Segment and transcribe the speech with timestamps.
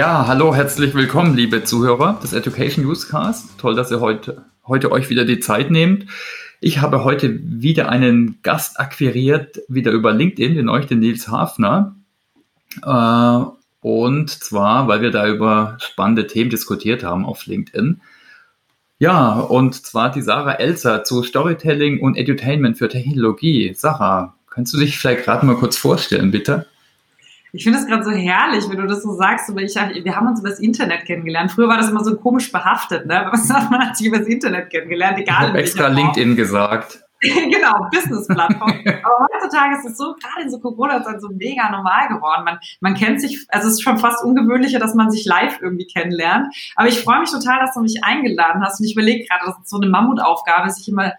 [0.00, 3.58] Ja, hallo, herzlich willkommen, liebe Zuhörer des Education Newscast.
[3.58, 6.06] Toll, dass ihr heute, heute euch wieder die Zeit nehmt.
[6.58, 11.96] Ich habe heute wieder einen Gast akquiriert, wieder über LinkedIn, den euch, den Nils Hafner.
[12.82, 13.44] Äh,
[13.86, 18.00] und zwar, weil wir da über spannende Themen diskutiert haben auf LinkedIn.
[18.98, 23.74] Ja, und zwar die Sarah Elser zu Storytelling und Edutainment für Technologie.
[23.74, 26.64] Sarah, kannst du dich vielleicht gerade mal kurz vorstellen, bitte?
[27.52, 29.50] Ich finde es gerade so herrlich, wenn du das so sagst.
[29.50, 31.52] Aber ich, wir haben uns über das Internet kennengelernt.
[31.52, 33.28] Früher war das immer so komisch behaftet, ne?
[33.30, 35.42] Was man hat sich über das Internet kennengelernt, egal.
[35.42, 37.00] Ich habe extra LinkedIn gesagt.
[37.20, 38.72] genau, Business-Plattform.
[39.02, 42.44] Aber heutzutage ist es so, gerade in so Corona-Zeit, so mega normal geworden.
[42.44, 45.86] Man, man kennt sich, also es ist schon fast ungewöhnlicher, dass man sich live irgendwie
[45.86, 46.54] kennenlernt.
[46.76, 48.80] Aber ich freue mich total, dass du mich eingeladen hast.
[48.80, 51.12] Und ich überlege gerade, das ist so eine Mammutaufgabe, sich immer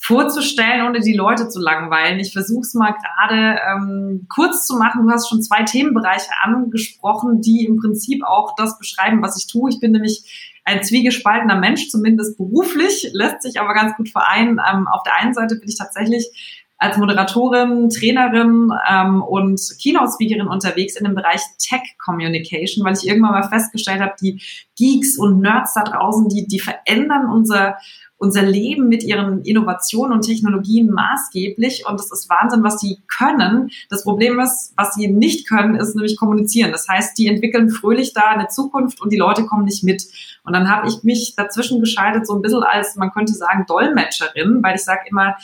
[0.00, 2.20] vorzustellen, ohne die Leute zu langweilen.
[2.20, 5.02] Ich versuche es mal gerade ähm, kurz zu machen.
[5.02, 9.70] Du hast schon zwei Themenbereiche angesprochen, die im Prinzip auch das beschreiben, was ich tue.
[9.70, 14.60] Ich bin nämlich ein zwiegespaltener Mensch, zumindest beruflich, lässt sich aber ganz gut vereinen.
[14.72, 16.30] Ähm, auf der einen Seite bin ich tatsächlich
[16.78, 23.32] als Moderatorin, Trainerin ähm, und Keynote-Speakerin unterwegs in dem Bereich Tech Communication, weil ich irgendwann
[23.32, 24.40] mal festgestellt habe, die
[24.76, 27.78] Geeks und Nerds da draußen, die, die verändern unser,
[28.18, 33.70] unser Leben mit ihren Innovationen und Technologien maßgeblich und es ist Wahnsinn, was sie können.
[33.88, 36.72] Das Problem ist, was sie nicht können, ist nämlich kommunizieren.
[36.72, 40.04] Das heißt, die entwickeln fröhlich da eine Zukunft und die Leute kommen nicht mit.
[40.42, 44.62] Und dann habe ich mich dazwischen geschaltet, so ein bisschen als, man könnte sagen, Dolmetscherin,
[44.62, 45.36] weil ich sage immer,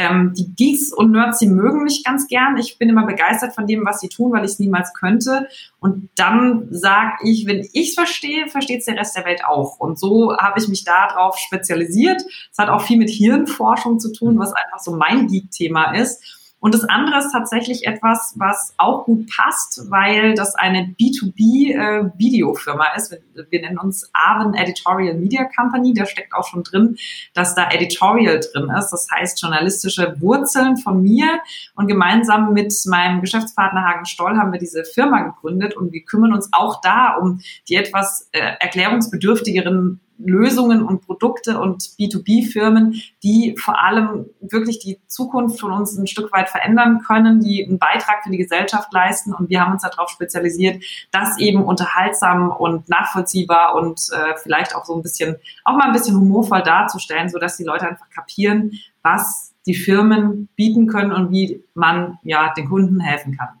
[0.00, 2.56] ähm, die Geeks und Nerds, sie mögen mich ganz gern.
[2.56, 5.46] Ich bin immer begeistert von dem, was sie tun, weil ich es niemals könnte.
[5.78, 9.78] Und dann sage ich, wenn ich es verstehe, versteht es der Rest der Welt auch.
[9.78, 12.22] Und so habe ich mich darauf spezialisiert.
[12.50, 16.39] Es hat auch viel mit Hirnforschung zu tun, was einfach so mein Geek-Thema ist.
[16.60, 22.96] Und das andere ist tatsächlich etwas, was auch gut passt, weil das eine B2B-Videofirma äh,
[22.96, 23.10] ist.
[23.10, 25.94] Wir, wir, nennen uns Aven Editorial Media Company.
[25.94, 26.96] Da steckt auch schon drin,
[27.32, 28.90] dass da Editorial drin ist.
[28.90, 31.40] Das heißt journalistische Wurzeln von mir.
[31.74, 36.34] Und gemeinsam mit meinem Geschäftspartner Hagen Stoll haben wir diese Firma gegründet und wir kümmern
[36.34, 43.82] uns auch da um die etwas äh, erklärungsbedürftigeren Lösungen und Produkte und B2B-Firmen, die vor
[43.82, 48.30] allem wirklich die Zukunft von uns ein Stück weit verändern können, die einen Beitrag für
[48.30, 49.32] die Gesellschaft leisten.
[49.32, 54.84] Und wir haben uns darauf spezialisiert, das eben unterhaltsam und nachvollziehbar und äh, vielleicht auch
[54.84, 59.54] so ein bisschen, auch mal ein bisschen humorvoll darzustellen, sodass die Leute einfach kapieren, was
[59.66, 63.59] die Firmen bieten können und wie man ja den Kunden helfen kann.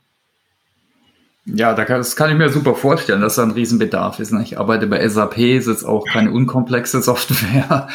[1.46, 4.32] Ja, das kann ich mir super vorstellen, dass da ein Riesenbedarf ist.
[4.32, 7.88] Ich arbeite bei SAP, ist jetzt auch keine unkomplexe Software.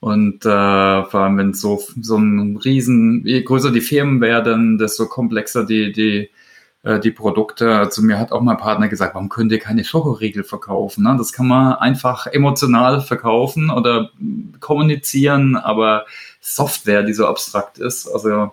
[0.00, 5.06] Und äh, vor allem, wenn so, so ein Riesen, je größer die Firmen werden, desto
[5.06, 6.30] komplexer die, die,
[6.82, 7.64] äh, die Produkte.
[7.64, 11.04] Zu also mir hat auch mein Partner gesagt, warum könnt ihr keine Schokoriegel verkaufen?
[11.04, 11.16] Ne?
[11.18, 14.10] Das kann man einfach emotional verkaufen oder
[14.60, 16.04] kommunizieren, aber
[16.40, 18.06] Software, die so abstrakt ist.
[18.08, 18.52] Also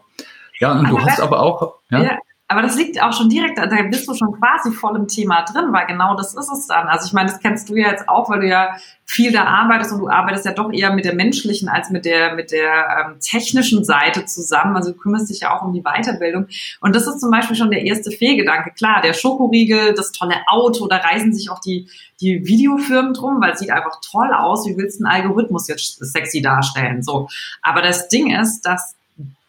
[0.59, 1.75] ja, und du hast aber auch.
[1.89, 2.03] Ja?
[2.03, 2.17] ja
[2.49, 5.73] aber das liegt auch schon direkt, da bist du schon quasi voll im Thema drin,
[5.73, 6.87] weil genau das ist es dann.
[6.87, 9.91] Also ich meine, das kennst du ja jetzt auch, weil du ja viel da arbeitest
[9.91, 13.19] und du arbeitest ja doch eher mit der menschlichen als mit der mit der ähm,
[13.19, 14.77] technischen Seite zusammen.
[14.77, 16.47] Also du kümmerst dich ja auch um die Weiterbildung.
[16.79, 18.71] Und das ist zum Beispiel schon der erste Fehlgedanke.
[18.71, 21.89] Klar, der Schokoriegel, das tolle Auto, da reisen sich auch die
[22.21, 24.65] die Videofirmen drum, weil es sieht einfach toll aus.
[24.65, 27.03] Wie willst du einen Algorithmus jetzt sexy darstellen?
[27.03, 27.27] So.
[27.61, 28.95] Aber das Ding ist, dass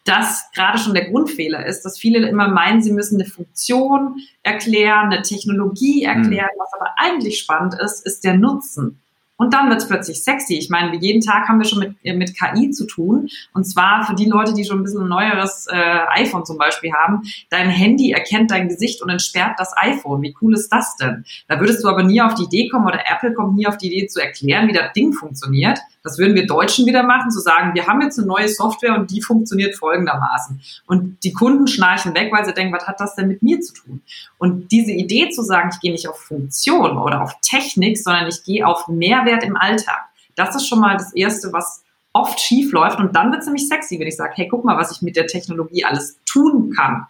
[0.05, 5.11] das gerade schon der Grundfehler ist, dass viele immer meinen, sie müssen eine Funktion erklären,
[5.11, 6.49] eine Technologie erklären.
[6.55, 6.59] Mhm.
[6.59, 9.01] Was aber eigentlich spannend ist, ist der Nutzen.
[9.39, 10.55] Und dann wird es plötzlich sexy.
[10.55, 13.29] Ich meine, jeden Tag haben wir schon mit, äh, mit KI zu tun.
[13.53, 16.91] Und zwar für die Leute, die schon ein bisschen ein neueres äh, iPhone zum Beispiel
[16.91, 17.21] haben.
[17.49, 20.21] Dein Handy erkennt dein Gesicht und entsperrt das iPhone.
[20.21, 21.23] Wie cool ist das denn?
[21.47, 23.87] Da würdest du aber nie auf die Idee kommen oder Apple kommt nie auf die
[23.87, 25.79] Idee zu erklären, wie das Ding funktioniert.
[26.03, 29.11] Das würden wir Deutschen wieder machen, zu sagen, wir haben jetzt eine neue Software und
[29.11, 30.59] die funktioniert folgendermaßen.
[30.85, 33.73] Und die Kunden schnarchen weg, weil sie denken, was hat das denn mit mir zu
[33.73, 34.01] tun?
[34.37, 38.43] Und diese Idee zu sagen, ich gehe nicht auf Funktion oder auf Technik, sondern ich
[38.43, 40.01] gehe auf Mehrwert im Alltag.
[40.35, 41.83] Das ist schon mal das Erste, was
[42.13, 42.99] oft schief läuft.
[42.99, 45.15] Und dann wird es nämlich sexy, wenn ich sage, hey, guck mal, was ich mit
[45.15, 47.07] der Technologie alles tun kann.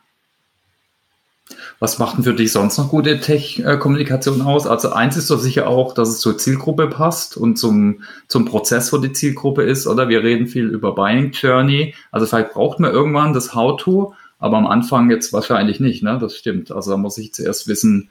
[1.80, 4.68] Was macht denn für dich sonst noch gute Tech-Kommunikation aus?
[4.68, 8.94] Also eins ist doch sicher auch, dass es zur Zielgruppe passt und zum, zum Prozess,
[8.94, 10.10] wo die Zielgruppe ist, oder?
[10.10, 11.96] Wir reden viel über Buying Journey.
[12.12, 16.18] Also vielleicht braucht man irgendwann das How-To, aber am Anfang jetzt wahrscheinlich nicht, ne?
[16.20, 16.72] Das stimmt.
[16.72, 18.10] Also da muss ich zuerst wissen,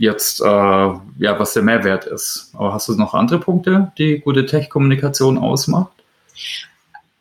[0.00, 2.52] jetzt, äh, ja, was der Mehrwert ist.
[2.56, 5.92] Aber hast du noch andere Punkte, die gute Tech-Kommunikation ausmacht?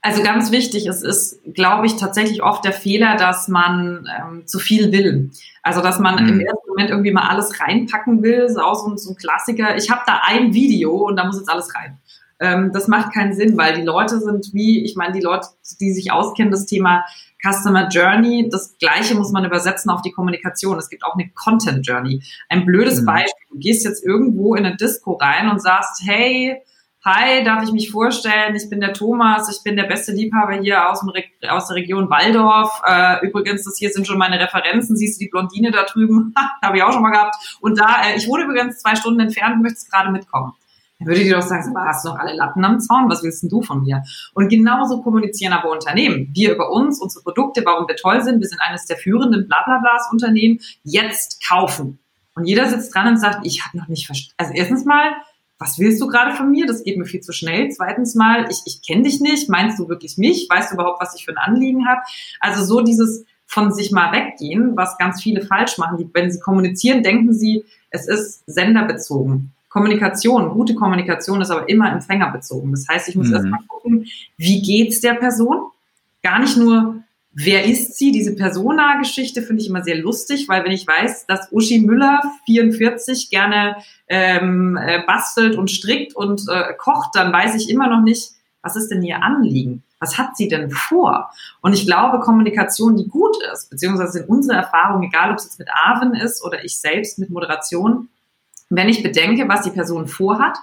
[0.02, 4.58] Also ganz wichtig, es ist, glaube ich, tatsächlich oft der Fehler, dass man ähm, zu
[4.58, 5.30] viel will.
[5.62, 6.30] Also dass man mhm.
[6.30, 9.76] im ersten Moment irgendwie mal alles reinpacken will, ist auch so, so ein Klassiker.
[9.76, 11.98] Ich habe da ein Video und da muss jetzt alles rein.
[12.40, 15.48] Ähm, das macht keinen Sinn, weil die Leute sind wie, ich meine, die Leute,
[15.82, 17.04] die sich auskennen, das Thema
[17.42, 20.78] Customer Journey, das gleiche muss man übersetzen auf die Kommunikation.
[20.78, 22.22] Es gibt auch eine Content Journey.
[22.50, 23.06] Ein blödes mhm.
[23.06, 26.62] Beispiel, du gehst jetzt irgendwo in eine Disco rein und sagst, hey,
[27.06, 28.56] Hi, darf ich mich vorstellen?
[28.56, 31.10] Ich bin der Thomas, ich bin der beste Liebhaber hier aus, dem
[31.50, 32.82] aus der Region Waldorf.
[32.86, 34.98] Äh, übrigens, das hier sind schon meine Referenzen.
[34.98, 36.34] Siehst du die Blondine da drüben?
[36.62, 37.58] Habe ich auch schon mal gehabt.
[37.62, 40.52] Und da, äh, ich wohne übrigens zwei Stunden entfernt und möchte gerade mitkommen.
[41.00, 43.10] Dann würde ich dir doch sagen, aber hast du noch alle Latten am Zaun?
[43.10, 44.04] Was willst denn du von mir?
[44.34, 46.30] Und genauso kommunizieren aber Unternehmen.
[46.34, 48.42] Wir über uns, unsere Produkte, warum wir toll sind.
[48.42, 50.60] Wir sind eines der führenden Blablablas Unternehmen.
[50.84, 52.00] Jetzt kaufen.
[52.36, 54.36] Und jeder sitzt dran und sagt, ich habe noch nicht verstanden.
[54.38, 55.14] Also erstens mal,
[55.58, 56.66] was willst du gerade von mir?
[56.66, 57.70] Das geht mir viel zu schnell.
[57.70, 59.50] Zweitens mal, ich, ich kenne dich nicht.
[59.50, 60.48] Meinst du wirklich mich?
[60.50, 62.02] Weißt du überhaupt, was ich für ein Anliegen habe?
[62.42, 65.98] Also so dieses von sich mal weggehen, was ganz viele falsch machen.
[65.98, 69.54] Die, wenn sie kommunizieren, denken sie, es ist senderbezogen.
[69.70, 72.72] Kommunikation, gute Kommunikation ist aber immer empfängerbezogen.
[72.72, 73.36] Das heißt, ich muss mhm.
[73.36, 74.08] erstmal gucken,
[74.38, 75.68] wie geht's der Person?
[76.22, 78.12] Gar nicht nur, Wer ist sie?
[78.12, 83.30] Diese Persona-Geschichte finde ich immer sehr lustig, weil wenn ich weiß, dass Uschi Müller 44
[83.30, 83.78] gerne
[84.08, 88.32] ähm, äh, bastelt und strickt und äh, kocht, dann weiß ich immer noch nicht,
[88.64, 89.84] was ist denn ihr Anliegen?
[90.00, 91.30] Was hat sie denn vor?
[91.62, 95.60] Und ich glaube, Kommunikation, die gut ist, beziehungsweise in unserer Erfahrung, egal ob es jetzt
[95.60, 98.10] mit Arwen ist oder ich selbst mit Moderation,
[98.70, 100.58] wenn ich bedenke, was die Person vorhat,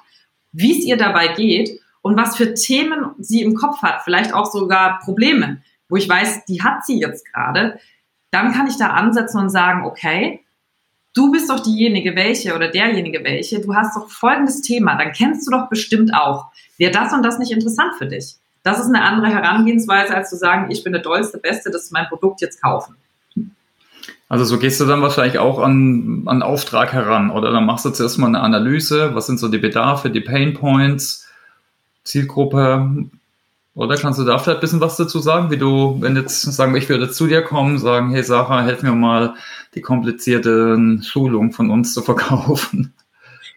[0.53, 4.51] wie es ihr dabei geht und was für Themen sie im Kopf hat, vielleicht auch
[4.51, 7.79] sogar Probleme, wo ich weiß, die hat sie jetzt gerade,
[8.31, 10.41] dann kann ich da ansetzen und sagen, okay,
[11.15, 15.47] du bist doch diejenige welche oder derjenige welche, du hast doch folgendes Thema, dann kennst
[15.47, 16.47] du doch bestimmt auch.
[16.77, 18.37] Wäre das und das nicht interessant für dich?
[18.63, 21.93] Das ist eine andere Herangehensweise, als zu sagen, ich bin der dollste, beste, das ist
[21.93, 22.97] mein Produkt jetzt kaufen.
[24.29, 27.53] Also so gehst du dann wahrscheinlich auch an, an Auftrag heran, oder?
[27.53, 31.27] Dann machst du zuerst mal eine Analyse, was sind so die Bedarfe, die Pain Points,
[32.05, 33.09] Zielgruppe,
[33.77, 36.73] oder kannst du da vielleicht ein bisschen was dazu sagen, wie du, wenn jetzt, sagen
[36.73, 39.35] wir, ich würde zu dir kommen, sagen, hey Sarah, helf mir mal,
[39.75, 42.95] die komplizierten Schulungen von uns zu verkaufen?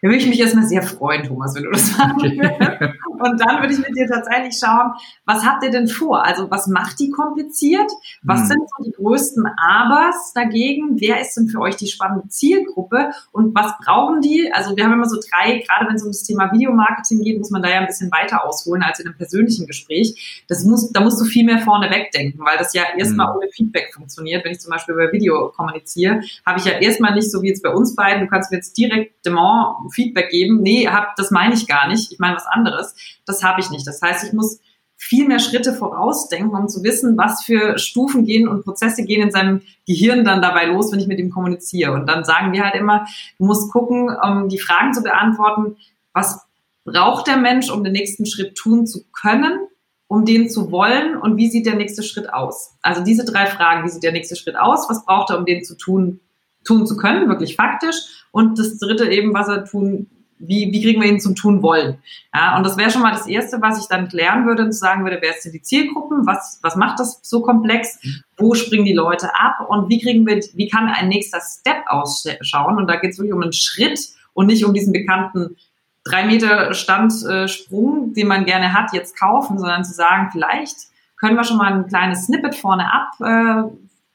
[0.02, 3.00] Da würde ich mich erstmal sehr freuen, Thomas, wenn du das machen würdest.
[3.20, 4.94] Und dann würde ich mit dir tatsächlich schauen,
[5.26, 6.26] was habt ihr denn vor?
[6.26, 7.92] Also was macht die kompliziert?
[8.24, 8.48] Was hm.
[8.48, 11.00] sind so die größten Abers dagegen?
[11.00, 13.12] Wer ist denn für euch die spannende Zielgruppe?
[13.34, 14.50] Und was brauchen die?
[14.54, 17.52] Also wir haben immer so drei, gerade wenn es um das Thema Videomarketing geht, muss
[17.52, 20.44] man da ja ein bisschen weiter ausholen als in einem persönlichen Gespräch.
[20.48, 23.38] Das muss, da musst du viel mehr vorne wegdenken, weil das ja erstmal hm.
[23.38, 24.46] ohne Feedback funktioniert.
[24.46, 27.64] Wenn ich zum Beispiel über Video kommuniziere, habe ich ja erstmal nicht so wie jetzt
[27.64, 30.62] bei uns beiden, du kannst mir jetzt direkt Demand Feedback geben.
[30.62, 32.12] Nee, hab, das meine ich gar nicht.
[32.12, 32.96] Ich meine was anderes.
[33.26, 33.88] Das habe ich nicht.
[33.88, 34.60] Das heißt, ich muss
[35.02, 39.32] viel mehr Schritte vorausdenken, um zu wissen, was für Stufen gehen und Prozesse gehen in
[39.32, 41.94] seinem Gehirn dann dabei los, wenn ich mit ihm kommuniziere.
[41.94, 43.08] Und dann sagen wir halt immer,
[43.38, 45.78] du musst gucken, um die Fragen zu beantworten,
[46.12, 46.42] was
[46.84, 49.68] braucht der Mensch, um den nächsten Schritt tun zu können,
[50.08, 52.76] um den zu wollen und wie sieht der nächste Schritt aus?
[52.82, 55.64] Also diese drei Fragen, wie sieht der nächste Schritt aus, was braucht er, um den
[55.64, 56.20] zu tun,
[56.66, 60.08] tun zu können, wirklich faktisch und das dritte eben, was er tun,
[60.40, 61.98] wie, wie kriegen wir ihn zum Tun wollen.
[62.34, 65.04] Ja, und das wäre schon mal das Erste, was ich dann klären würde und sagen
[65.04, 68.00] würde, wer sind die Zielgruppen, was, was macht das so komplex,
[68.38, 72.78] wo springen die Leute ab und wie kriegen wir, wie kann ein nächster Step ausschauen?
[72.78, 74.00] Und da geht es wirklich um einen Schritt
[74.34, 75.58] und nicht um diesen bekannten
[76.06, 80.76] drei Meter Standsprung, den man gerne hat, jetzt kaufen, sondern zu sagen, vielleicht
[81.18, 83.70] können wir schon mal ein kleines Snippet vorne ab äh,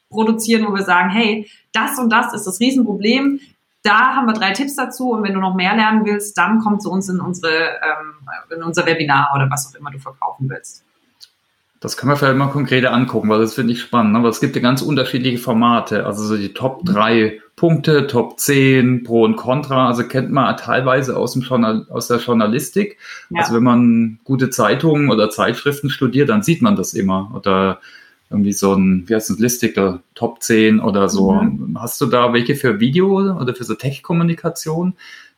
[0.09, 3.41] produzieren, wo wir sagen, hey, das und das ist das Riesenproblem.
[3.85, 6.81] Da haben wir drei Tipps dazu und wenn du noch mehr lernen willst, dann komm
[6.81, 10.85] zu uns in, unsere, ähm, in unser Webinar oder was auch immer du verkaufen willst.
[11.81, 14.17] Das können wir vielleicht mal konkreter angucken, weil das finde ich spannend.
[14.17, 16.07] Aber es gibt ja ganz unterschiedliche Formate.
[16.07, 19.89] Also so die Top 3 Punkte, Top 10, Pro und Contra.
[19.89, 22.97] Also kennt man teilweise aus, dem Journal aus der Journalistik.
[23.29, 23.43] Ja.
[23.43, 27.31] Also wenn man gute Zeitungen oder Zeitschriften studiert, dann sieht man das immer.
[27.35, 27.81] Oder
[28.35, 31.33] irgendwie so ein, wie heißt das, Listik der Top 10 oder so.
[31.33, 31.79] Mhm.
[31.81, 34.95] Hast du da welche für Video oder für so Tech-Kommunikation,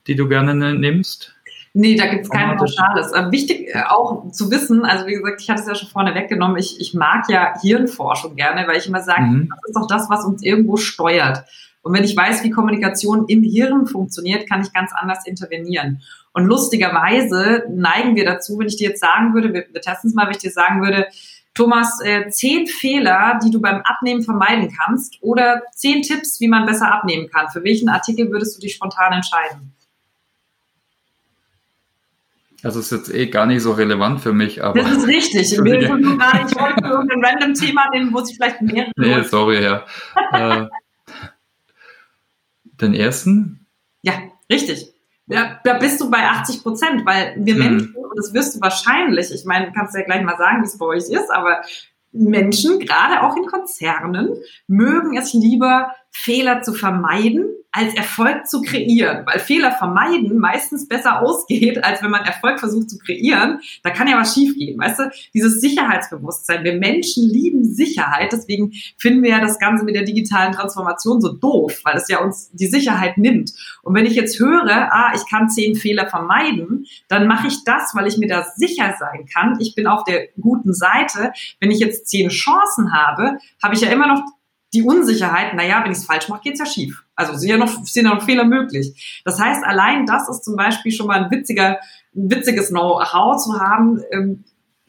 [0.07, 1.35] die du gerne nimmst?
[1.79, 3.13] Nee, da gibt es kein Pauschales.
[3.13, 6.15] Äh, wichtig äh, auch zu wissen, also wie gesagt, ich hatte es ja schon vorne
[6.15, 9.49] weggenommen, ich, ich mag ja Hirnforschung gerne, weil ich immer sage, mhm.
[9.51, 11.45] das ist doch das, was uns irgendwo steuert.
[11.83, 16.01] Und wenn ich weiß, wie Kommunikation im Hirn funktioniert, kann ich ganz anders intervenieren.
[16.33, 20.15] Und lustigerweise neigen wir dazu, wenn ich dir jetzt sagen würde, wir, wir testen es
[20.15, 21.07] mal, wenn ich dir sagen würde,
[21.57, 26.67] Thomas, äh, zehn Fehler, die du beim Abnehmen vermeiden kannst oder zehn Tipps, wie man
[26.67, 27.49] besser abnehmen kann.
[27.49, 29.73] Für welchen Artikel würdest du dich spontan entscheiden?
[32.63, 34.81] Das ist jetzt eh gar nicht so relevant für mich, aber.
[34.81, 35.53] Das ist richtig.
[35.53, 38.93] Ich wollte irgendein random Thema nehmen, wo sich vielleicht mehrere.
[38.97, 39.85] Nee, sorry, ja.
[40.33, 40.67] äh,
[42.81, 43.67] den ersten?
[44.03, 44.15] Ja,
[44.51, 44.93] richtig.
[45.29, 47.61] Ja, da bist du bei 80 Prozent, weil wir mhm.
[47.61, 50.67] Menschen, und das wirst du wahrscheinlich, ich meine, kannst du ja gleich mal sagen, wie
[50.67, 51.63] es bei euch ist, aber
[52.13, 59.27] Menschen, gerade auch in Konzernen, mögen es lieber, Fehler zu vermeiden, als Erfolg zu kreieren,
[59.27, 63.61] weil Fehler vermeiden meistens besser ausgeht, als wenn man Erfolg versucht zu kreieren.
[63.83, 65.11] Da kann ja was schiefgehen, weißt du?
[65.35, 66.65] Dieses Sicherheitsbewusstsein.
[66.65, 71.33] Wir Menschen lieben Sicherheit, deswegen finden wir ja das Ganze mit der digitalen Transformation so
[71.33, 73.53] doof, weil es ja uns die Sicherheit nimmt.
[73.83, 77.95] Und wenn ich jetzt höre, ah, ich kann zehn Fehler vermeiden, dann mache ich das,
[77.95, 79.59] weil ich mir da sicher sein kann.
[79.61, 81.33] Ich bin auf der guten Seite.
[81.61, 84.23] Wenn ich jetzt zehn Chancen habe, habe ich ja immer noch
[84.75, 87.05] die Unsicherheit, naja, wenn ich es falsch mache, geht's ja schief.
[87.15, 89.23] Also sind ja, noch, sind ja noch Fehler möglich.
[89.25, 91.79] Das heißt, allein das ist zum Beispiel schon mal ein witziger,
[92.15, 94.03] ein witziges Know-how zu haben.
[94.11, 94.45] Ähm,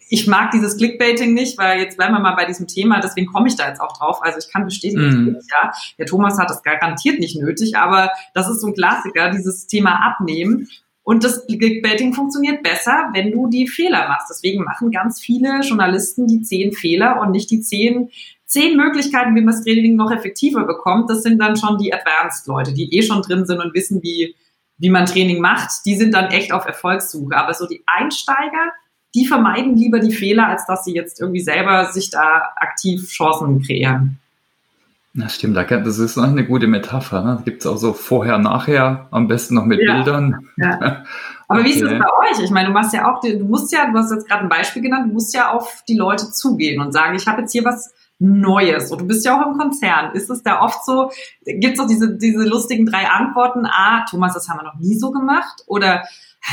[0.10, 3.48] ich mag dieses Clickbaiting nicht, weil jetzt bleiben wir mal bei diesem Thema, deswegen komme
[3.48, 4.20] ich da jetzt auch drauf.
[4.22, 5.38] Also ich kann bestätigen, mm.
[5.52, 9.68] ja, der Thomas hat das garantiert nicht nötig, aber das ist so ein Klassiker, dieses
[9.68, 10.70] Thema abnehmen.
[11.04, 14.30] Und das Clickbaiting funktioniert besser, wenn du die Fehler machst.
[14.30, 18.10] Deswegen machen ganz viele Journalisten die zehn Fehler und nicht die zehn
[18.48, 22.74] zehn Möglichkeiten, wie man das Training noch effektiver bekommt, das sind dann schon die Advanced-Leute,
[22.74, 24.36] die eh schon drin sind und wissen, wie,
[24.77, 25.86] wie man Training macht.
[25.86, 27.36] Die sind dann echt auf Erfolgssuche.
[27.36, 28.72] Aber so die Einsteiger,
[29.13, 33.62] die vermeiden lieber die Fehler, als dass sie jetzt irgendwie selber sich da aktiv Chancen
[33.62, 34.20] kreieren.
[35.13, 37.24] Na stimmt, das ist eine gute Metapher.
[37.24, 37.42] Ne?
[37.44, 39.96] Gibt es auch so vorher, nachher, am besten noch mit ja.
[39.96, 40.48] Bildern.
[40.58, 41.04] Ja.
[41.48, 41.70] Aber okay.
[41.70, 42.44] wie ist es bei euch?
[42.44, 44.82] Ich meine, du machst ja auch, du musst ja, du hast jetzt gerade ein Beispiel
[44.82, 47.94] genannt, du musst ja auf die Leute zugehen und sagen, ich habe jetzt hier was
[48.20, 48.92] Neues?
[48.92, 50.14] Und du bist ja auch im Konzern.
[50.14, 51.12] Ist es da oft so,
[51.46, 53.66] gibt es auch diese, diese lustigen drei Antworten?
[53.66, 55.64] Ah, Thomas, das haben wir noch nie so gemacht.
[55.68, 56.04] Oder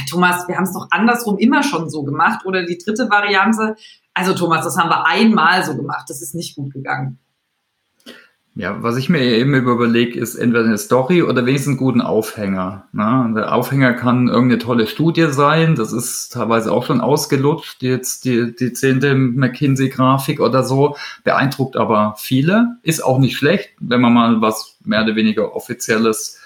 [0.09, 2.45] Thomas, wir haben es doch andersrum immer schon so gemacht.
[2.45, 3.77] Oder die dritte Variante,
[4.13, 6.05] also Thomas, das haben wir einmal so gemacht.
[6.09, 7.19] Das ist nicht gut gegangen.
[8.57, 12.87] Ja, was ich mir eben überlege, ist entweder eine Story oder wenigstens einen guten Aufhänger.
[12.93, 13.33] Ne?
[13.35, 18.55] Der Aufhänger kann irgendeine tolle Studie sein, das ist teilweise auch schon ausgelutscht, jetzt die,
[18.55, 24.41] die zehnte McKinsey-Grafik oder so, beeindruckt aber viele, ist auch nicht schlecht, wenn man mal
[24.41, 26.39] was mehr oder weniger Offizielles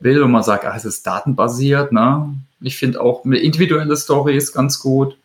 [0.00, 1.92] will und man sagt, ah, es ist datenbasiert.
[1.92, 2.34] Ne?
[2.60, 5.16] Ich finde auch eine individuelle Story ist ganz gut.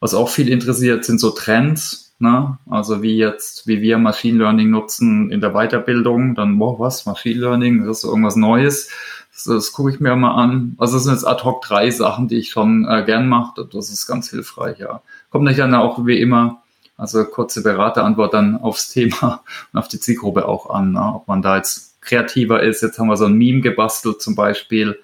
[0.00, 2.58] Was auch viel interessiert, sind so Trends Ne?
[2.70, 7.40] Also wie jetzt, wie wir Machine Learning nutzen in der Weiterbildung, dann, boah, was, Machine
[7.40, 8.90] Learning, das ist irgendwas Neues.
[9.32, 10.76] Das, das gucke ich mir mal an.
[10.78, 13.66] Also das sind jetzt ad hoc drei Sachen, die ich schon äh, gern mache.
[13.70, 15.02] Das ist ganz hilfreich, ja.
[15.30, 16.62] Kommt nicht dann auch wie immer,
[16.96, 19.42] also kurze Beraterantwort dann aufs Thema
[19.72, 21.14] und auf die Zielgruppe auch an, ne?
[21.14, 22.82] ob man da jetzt kreativer ist.
[22.82, 24.98] Jetzt haben wir so ein Meme gebastelt zum Beispiel,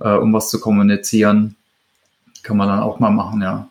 [0.00, 1.56] äh, um was zu kommunizieren.
[2.42, 3.68] Kann man dann auch mal machen, ja.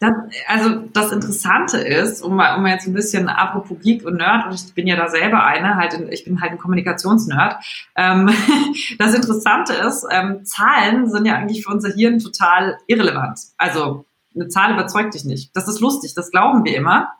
[0.00, 0.12] Das,
[0.46, 4.46] also das Interessante ist, um mal, um mal jetzt ein bisschen apropos Geek und Nerd,
[4.46, 7.56] und ich bin ja da selber eine, halt in, ich bin halt ein Kommunikationsnerd.
[7.96, 8.30] Ähm,
[8.98, 13.40] das Interessante ist, ähm, Zahlen sind ja eigentlich für unser Hirn total irrelevant.
[13.56, 14.04] Also
[14.36, 15.56] eine Zahl überzeugt dich nicht.
[15.56, 17.12] Das ist lustig, das glauben wir immer.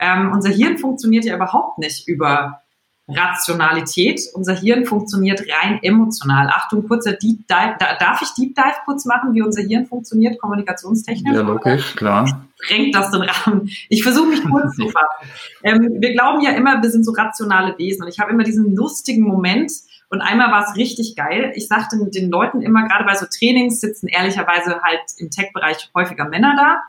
[0.00, 2.63] Ähm, unser Hirn funktioniert ja überhaupt nicht über
[3.08, 4.20] Rationalität.
[4.34, 6.48] Unser Hirn funktioniert rein emotional.
[6.48, 7.76] Achtung, kurzer Deep Dive.
[7.78, 11.34] darf ich Deep Dive kurz machen, wie unser Hirn funktioniert, kommunikationstechnisch?
[11.34, 12.46] Ja, logisch, klar.
[12.60, 13.68] Sprengt das den Rahmen?
[13.88, 15.30] Ich versuche mich kurz zu fassen.
[15.62, 18.04] Ähm, wir glauben ja immer, wir sind so rationale Wesen.
[18.04, 19.70] Und ich habe immer diesen lustigen Moment,
[20.10, 21.52] und einmal war es richtig geil.
[21.56, 26.28] Ich sagte den Leuten immer, gerade bei so Trainings sitzen ehrlicherweise halt im Tech-Bereich häufiger
[26.28, 26.82] Männer da.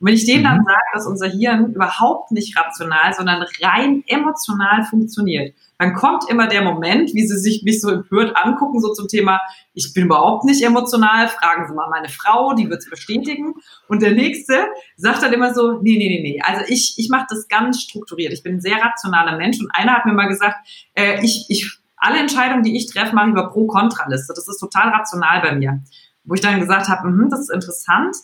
[0.00, 0.64] Und wenn ich denen dann mhm.
[0.64, 6.62] sage, dass unser Hirn überhaupt nicht rational, sondern rein emotional funktioniert, dann kommt immer der
[6.62, 9.40] Moment, wie sie sich mich so empört angucken, so zum Thema,
[9.74, 13.54] ich bin überhaupt nicht emotional, fragen Sie mal meine Frau, die wird es bestätigen.
[13.88, 17.26] Und der Nächste sagt dann immer so, nee, nee, nee, nee, also ich, ich mache
[17.30, 18.32] das ganz strukturiert.
[18.32, 20.56] Ich bin ein sehr rationaler Mensch und einer hat mir mal gesagt,
[20.94, 24.32] äh, ich, ich, alle Entscheidungen, die ich treffe, mache ich über Pro-Kontra-Liste.
[24.34, 25.80] Das ist total rational bei mir.
[26.24, 28.16] Wo ich dann gesagt habe, mh, das ist interessant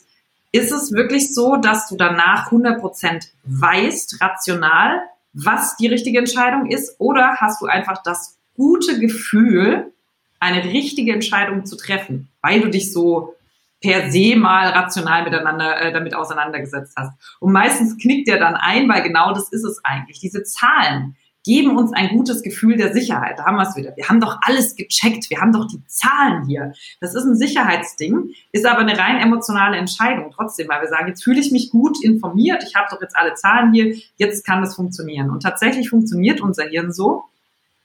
[0.54, 5.00] ist es wirklich so, dass du danach 100% weißt, rational,
[5.32, 6.94] was die richtige Entscheidung ist?
[6.98, 9.92] Oder hast du einfach das gute Gefühl,
[10.38, 13.34] eine richtige Entscheidung zu treffen, weil du dich so
[13.80, 17.18] per se mal rational miteinander äh, damit auseinandergesetzt hast.
[17.40, 20.20] Und meistens knickt der dann ein, weil genau das ist es eigentlich.
[20.20, 23.38] Diese Zahlen, geben uns ein gutes Gefühl der Sicherheit.
[23.38, 23.94] Da haben wir es wieder.
[23.96, 25.28] Wir haben doch alles gecheckt.
[25.28, 26.72] Wir haben doch die Zahlen hier.
[27.00, 31.22] Das ist ein Sicherheitsding, ist aber eine rein emotionale Entscheidung trotzdem, weil wir sagen, jetzt
[31.22, 32.64] fühle ich mich gut informiert.
[32.66, 33.94] Ich habe doch jetzt alle Zahlen hier.
[34.16, 35.30] Jetzt kann das funktionieren.
[35.30, 37.24] Und tatsächlich funktioniert unser Hirn so.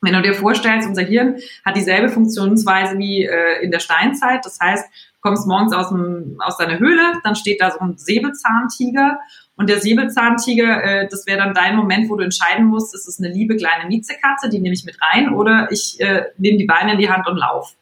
[0.02, 4.46] Wenn du dir vorstellst, unser Hirn hat dieselbe Funktionsweise wie äh, in der Steinzeit.
[4.46, 4.86] Das heißt,
[5.20, 9.20] kommst morgens aus, dem, aus deiner Höhle, dann steht da so ein Säbelzahntiger
[9.60, 13.20] und der Säbelzahntiger, äh, das wäre dann dein Moment, wo du entscheiden musst, ist es
[13.20, 16.94] eine liebe kleine Miezekatze, die nehme ich mit rein oder ich äh, nehme die Beine
[16.94, 17.76] in die Hand und lauf.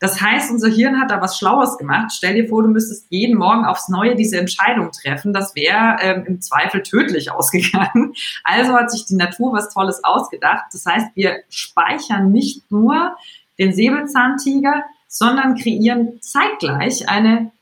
[0.00, 2.10] Das heißt, unser Hirn hat da was Schlaues gemacht.
[2.12, 5.32] Stell dir vor, du müsstest jeden Morgen aufs Neue diese Entscheidung treffen.
[5.32, 8.12] Das wäre ähm, im Zweifel tödlich ausgegangen.
[8.42, 10.64] Also hat sich die Natur was Tolles ausgedacht.
[10.72, 13.16] Das heißt, wir speichern nicht nur
[13.60, 17.52] den Säbelzahntiger, sondern kreieren zeitgleich eine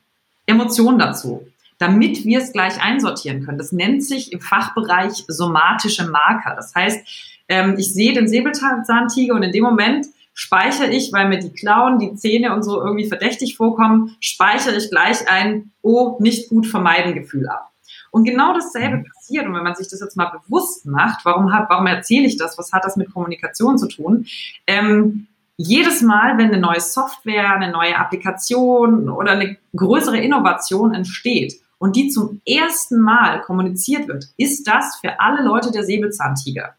[0.47, 1.45] Emotion dazu,
[1.77, 3.57] damit wir es gleich einsortieren können.
[3.57, 6.55] Das nennt sich im Fachbereich somatische Marker.
[6.55, 7.05] Das heißt,
[7.49, 11.99] ähm, ich sehe den Säbelzahntiger und in dem Moment speichere ich, weil mir die Klauen,
[11.99, 17.13] die Zähne und so irgendwie verdächtig vorkommen, speichere ich gleich ein, oh, nicht gut vermeiden
[17.13, 17.71] Gefühl ab.
[18.11, 19.05] Und genau dasselbe mhm.
[19.05, 19.45] passiert.
[19.47, 22.57] Und wenn man sich das jetzt mal bewusst macht, warum, hat, warum erzähle ich das?
[22.57, 24.25] Was hat das mit Kommunikation zu tun?
[24.67, 25.27] Ähm,
[25.57, 31.97] jedes Mal, wenn eine neue Software, eine neue Applikation oder eine größere Innovation entsteht und
[31.97, 36.75] die zum ersten Mal kommuniziert wird, ist das für alle Leute der Säbelzahntiger.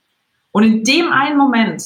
[0.51, 1.85] Und in dem einen Moment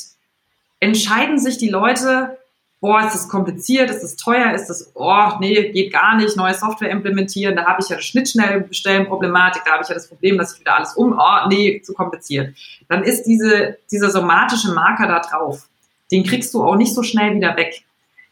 [0.78, 2.38] entscheiden sich die Leute,
[2.80, 6.54] boah, ist das kompliziert, ist das teuer, ist das, oh, nee, geht gar nicht, neue
[6.54, 10.54] Software implementieren, da habe ich ja eine Schnittstellenproblematik, da habe ich ja das Problem, dass
[10.54, 12.56] ich wieder alles um, oh, nee, zu kompliziert.
[12.88, 15.68] Dann ist diese, dieser somatische Marker da drauf.
[16.12, 17.82] Den kriegst du auch nicht so schnell wieder weg.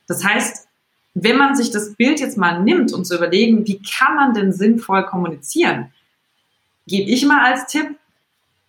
[0.06, 0.65] Das heißt,
[1.18, 4.52] wenn man sich das Bild jetzt mal nimmt und zu überlegen, wie kann man denn
[4.52, 5.90] sinnvoll kommunizieren,
[6.86, 7.96] gebe ich mal als Tipp,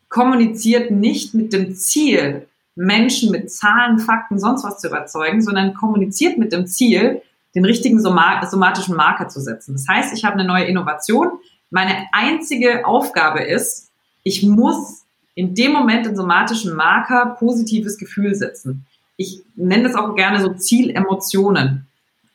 [0.07, 6.37] kommuniziert nicht mit dem Ziel, Menschen mit Zahlen, Fakten, sonst was zu überzeugen, sondern kommuniziert
[6.37, 7.21] mit dem Ziel,
[7.53, 9.73] den richtigen somatischen Marker zu setzen.
[9.73, 11.39] Das heißt, ich habe eine neue Innovation.
[11.69, 13.89] Meine einzige Aufgabe ist,
[14.23, 15.03] ich muss
[15.35, 18.85] in dem Moment den somatischen Marker positives Gefühl setzen.
[19.17, 21.86] Ich nenne das auch gerne so Zielemotionen.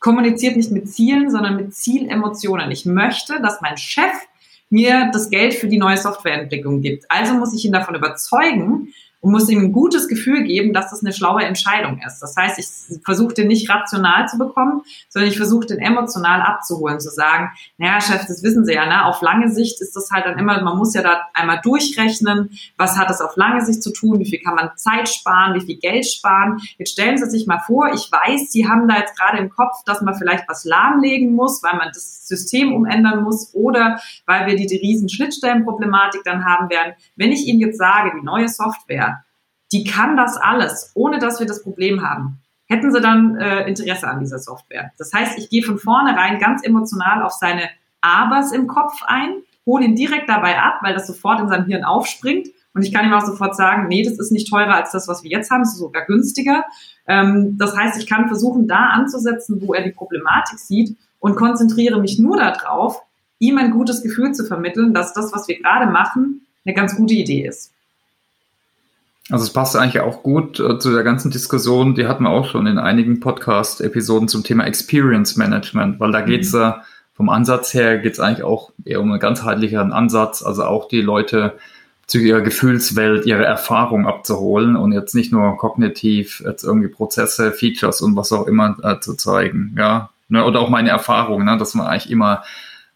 [0.03, 2.69] Kommuniziert nicht mit Zielen, sondern mit Zielemotionen.
[2.71, 4.11] Ich möchte, dass mein Chef
[4.69, 7.05] mir das Geld für die neue Softwareentwicklung gibt.
[7.09, 11.01] Also muss ich ihn davon überzeugen, und muss ihm ein gutes Gefühl geben, dass das
[11.01, 12.19] eine schlaue Entscheidung ist.
[12.19, 16.99] Das heißt, ich versuche den nicht rational zu bekommen, sondern ich versuche den emotional abzuholen,
[16.99, 19.05] zu sagen, naja, Chef, das wissen Sie ja, ne?
[19.05, 22.97] auf lange Sicht ist das halt dann immer, man muss ja da einmal durchrechnen, was
[22.97, 25.77] hat das auf lange Sicht zu tun, wie viel kann man Zeit sparen, wie viel
[25.77, 26.59] Geld sparen.
[26.77, 29.85] Jetzt stellen Sie sich mal vor, ich weiß, Sie haben da jetzt gerade im Kopf,
[29.85, 34.57] dass man vielleicht was lahmlegen muss, weil man das System umändern muss oder weil wir
[34.57, 36.93] die, die riesen Schnittstellenproblematik dann haben werden.
[37.15, 39.12] Wenn ich Ihnen jetzt sage, die neue Software,
[39.73, 42.39] die kann das alles, ohne dass wir das Problem haben.
[42.67, 44.91] Hätten sie dann äh, Interesse an dieser Software.
[44.97, 47.69] Das heißt, ich gehe von vornherein ganz emotional auf seine
[48.01, 51.83] Abers im Kopf ein, hole ihn direkt dabei ab, weil das sofort in seinem Hirn
[51.83, 52.47] aufspringt.
[52.73, 55.23] Und ich kann ihm auch sofort sagen, nee, das ist nicht teurer als das, was
[55.23, 56.63] wir jetzt haben, es ist sogar günstiger.
[57.07, 61.99] Ähm, das heißt, ich kann versuchen, da anzusetzen, wo er die Problematik sieht und konzentriere
[61.99, 63.01] mich nur darauf,
[63.39, 67.13] ihm ein gutes Gefühl zu vermitteln, dass das, was wir gerade machen, eine ganz gute
[67.13, 67.72] Idee ist.
[69.29, 72.45] Also es passt eigentlich auch gut äh, zu der ganzen Diskussion, die hatten wir auch
[72.45, 76.25] schon in einigen Podcast-Episoden zum Thema Experience Management, weil da mhm.
[76.25, 76.73] geht's äh,
[77.13, 81.57] vom Ansatz her geht's eigentlich auch eher um einen ganzheitlicheren Ansatz, also auch die Leute
[82.07, 88.01] zu ihrer Gefühlswelt, ihre Erfahrung abzuholen und jetzt nicht nur kognitiv jetzt irgendwie Prozesse, Features
[88.01, 90.09] und was auch immer äh, zu zeigen, ja.
[90.29, 90.43] Ne?
[90.43, 91.57] Oder auch meine Erfahrung, ne?
[91.57, 92.43] dass man eigentlich immer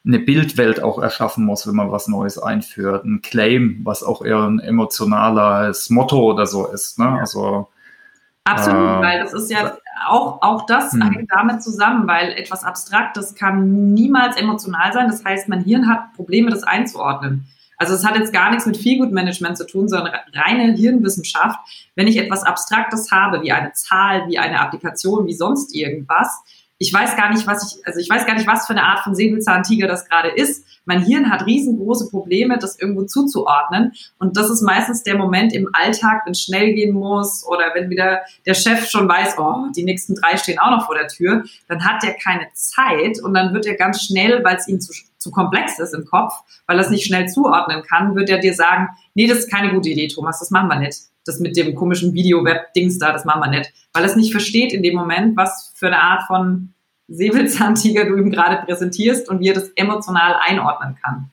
[0.08, 3.04] eine Bildwelt auch erschaffen muss, wenn man was Neues einführt.
[3.06, 6.98] Ein Claim, was auch eher ein emotionales Motto oder so ist.
[6.98, 7.20] Ne?
[7.20, 7.68] Also,
[8.46, 11.02] Absolut, äh, weil das ist ja auch, auch das hm.
[11.02, 15.08] hängt damit zusammen, weil etwas Abstraktes kann niemals emotional sein.
[15.10, 17.46] Das heißt, mein Hirn hat Probleme, das einzuordnen.
[17.78, 21.60] Also es hat jetzt gar nichts mit Feelgood-Management zu tun, sondern reine Hirnwissenschaft.
[21.96, 26.42] Wenn ich etwas Abstraktes habe, wie eine Zahl, wie eine Applikation, wie sonst irgendwas,
[26.80, 29.00] ich weiß gar nicht, was ich, also ich weiß gar nicht, was für eine Art
[29.00, 30.64] von Säbelzahntiger das gerade ist.
[30.86, 33.94] Mein Hirn hat riesengroße Probleme, das irgendwo zuzuordnen.
[34.20, 37.90] Und das ist meistens der Moment im Alltag, wenn es schnell gehen muss oder wenn
[37.90, 41.44] wieder der Chef schon weiß, oh, die nächsten drei stehen auch noch vor der Tür,
[41.68, 44.94] dann hat der keine Zeit und dann wird er ganz schnell, weil es ihm zu,
[45.18, 46.34] zu komplex ist im Kopf,
[46.68, 49.74] weil er es nicht schnell zuordnen kann, wird er dir sagen, nee, das ist keine
[49.74, 53.42] gute Idee, Thomas, das machen wir nicht das mit dem komischen Video-Web-Dings da, das machen
[53.42, 53.72] wir nicht.
[53.94, 56.70] Weil es nicht versteht in dem Moment, was für eine Art von
[57.08, 61.30] Säbelzahntiger du ihm gerade präsentierst und wie er das emotional einordnen kann.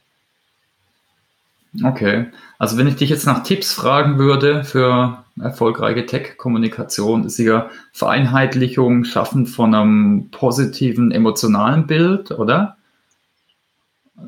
[1.82, 2.26] Okay,
[2.58, 9.04] also wenn ich dich jetzt nach Tipps fragen würde für erfolgreiche Tech-Kommunikation, ist ja Vereinheitlichung,
[9.04, 12.76] Schaffen, Schaffen von einem positiven emotionalen Bild, oder?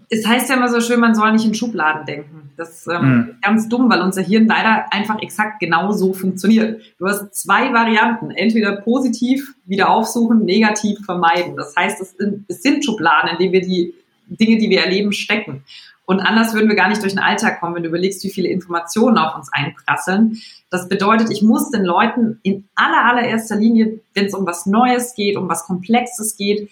[0.08, 2.50] Es heißt ja immer so schön, man soll nicht in Schubladen denken.
[2.56, 3.30] Das ähm, mhm.
[3.30, 6.80] ist ganz dumm, weil unser Hirn leider einfach exakt genau so funktioniert.
[6.98, 8.30] Du hast zwei Varianten.
[8.30, 11.56] Entweder positiv wieder aufsuchen, negativ vermeiden.
[11.56, 13.94] Das heißt, es sind, es sind Schubladen, in denen wir die
[14.28, 15.62] Dinge, die wir erleben, stecken.
[16.04, 18.48] Und anders würden wir gar nicht durch den Alltag kommen, wenn du überlegst, wie viele
[18.48, 20.40] Informationen auf uns einprasseln.
[20.70, 25.14] Das bedeutet, ich muss den Leuten in aller, allererster Linie, wenn es um was Neues
[25.14, 26.70] geht, um was Komplexes geht,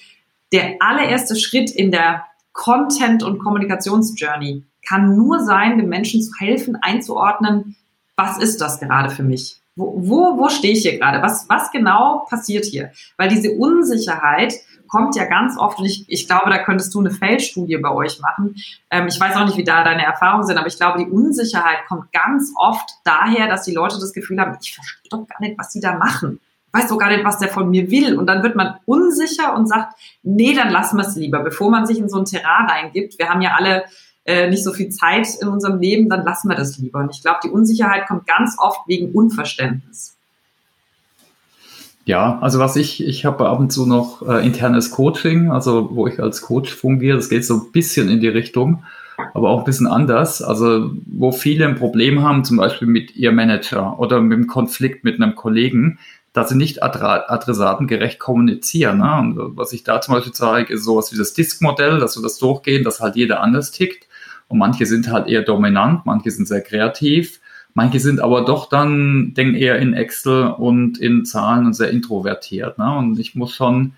[0.53, 2.25] der allererste Schritt in der
[2.55, 7.77] Content- und Kommunikationsjourney kann nur sein, den Menschen zu helfen, einzuordnen,
[8.17, 9.61] was ist das gerade für mich?
[9.77, 11.21] Wo, wo, wo stehe ich hier gerade?
[11.21, 12.93] Was, was genau passiert hier?
[13.17, 14.55] Weil diese Unsicherheit
[14.87, 18.21] kommt ja ganz oft, und ich, ich glaube, da könntest du eine Feldstudie bei euch
[18.21, 18.55] machen.
[18.91, 21.79] Ähm, ich weiß auch nicht, wie da deine Erfahrungen sind, aber ich glaube, die Unsicherheit
[21.89, 25.59] kommt ganz oft daher, dass die Leute das Gefühl haben, ich verstehe doch gar nicht,
[25.59, 26.39] was sie da machen
[26.75, 28.19] weiß doch gar nicht, was der von mir will.
[28.19, 31.87] Und dann wird man unsicher und sagt, nee, dann lassen wir es lieber, bevor man
[31.87, 33.19] sich in so ein Terrain reingibt.
[33.19, 33.85] Wir haben ja alle
[34.25, 36.99] äh, nicht so viel Zeit in unserem Leben, dann lassen wir das lieber.
[36.99, 40.17] Und ich glaube, die Unsicherheit kommt ganz oft wegen Unverständnis.
[42.07, 46.07] Ja, also was ich, ich habe ab und zu noch äh, internes Coaching, also wo
[46.07, 48.83] ich als Coach fungiere, das geht so ein bisschen in die Richtung,
[49.33, 50.43] aber auch ein bisschen anders.
[50.43, 55.05] Also wo viele ein Problem haben, zum Beispiel mit ihrem Manager oder mit einem Konflikt
[55.05, 55.99] mit einem Kollegen,
[56.35, 58.99] dass sie nicht adressatengerecht kommunizieren.
[58.99, 59.19] Ne?
[59.21, 62.39] Und was ich da zum Beispiel zeige, ist sowas wie das Disk-Modell, dass wir das
[62.39, 64.09] durchgehen, dass halt jeder anders tickt.
[64.49, 67.41] Und manche sind halt eher dominant, manche sind sehr kreativ,
[67.73, 72.79] manche sind aber doch dann, denken eher in Excel und in Zahlen und sehr introvertiert.
[72.79, 72.99] Ne?
[72.99, 73.93] Und ich muss schon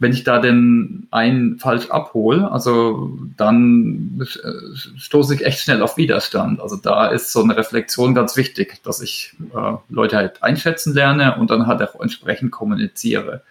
[0.00, 5.96] wenn ich da den einen falsch abhole, also dann äh, stoße ich echt schnell auf
[5.96, 6.60] Widerstand.
[6.60, 11.36] Also da ist so eine Reflexion ganz wichtig, dass ich äh, Leute halt einschätzen lerne
[11.36, 13.42] und dann halt auch entsprechend kommuniziere.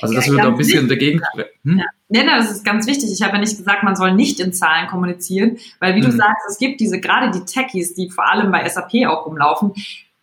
[0.00, 1.50] Also das ja, wird ein bisschen dagegen sprechen.
[1.64, 1.78] Hm?
[1.78, 1.84] Ja.
[2.08, 3.10] Nee, nee, das ist ganz wichtig.
[3.12, 6.10] Ich habe ja nicht gesagt, man soll nicht in Zahlen kommunizieren, weil wie hm.
[6.10, 9.72] du sagst, es gibt diese, gerade die Techies, die vor allem bei SAP auch rumlaufen,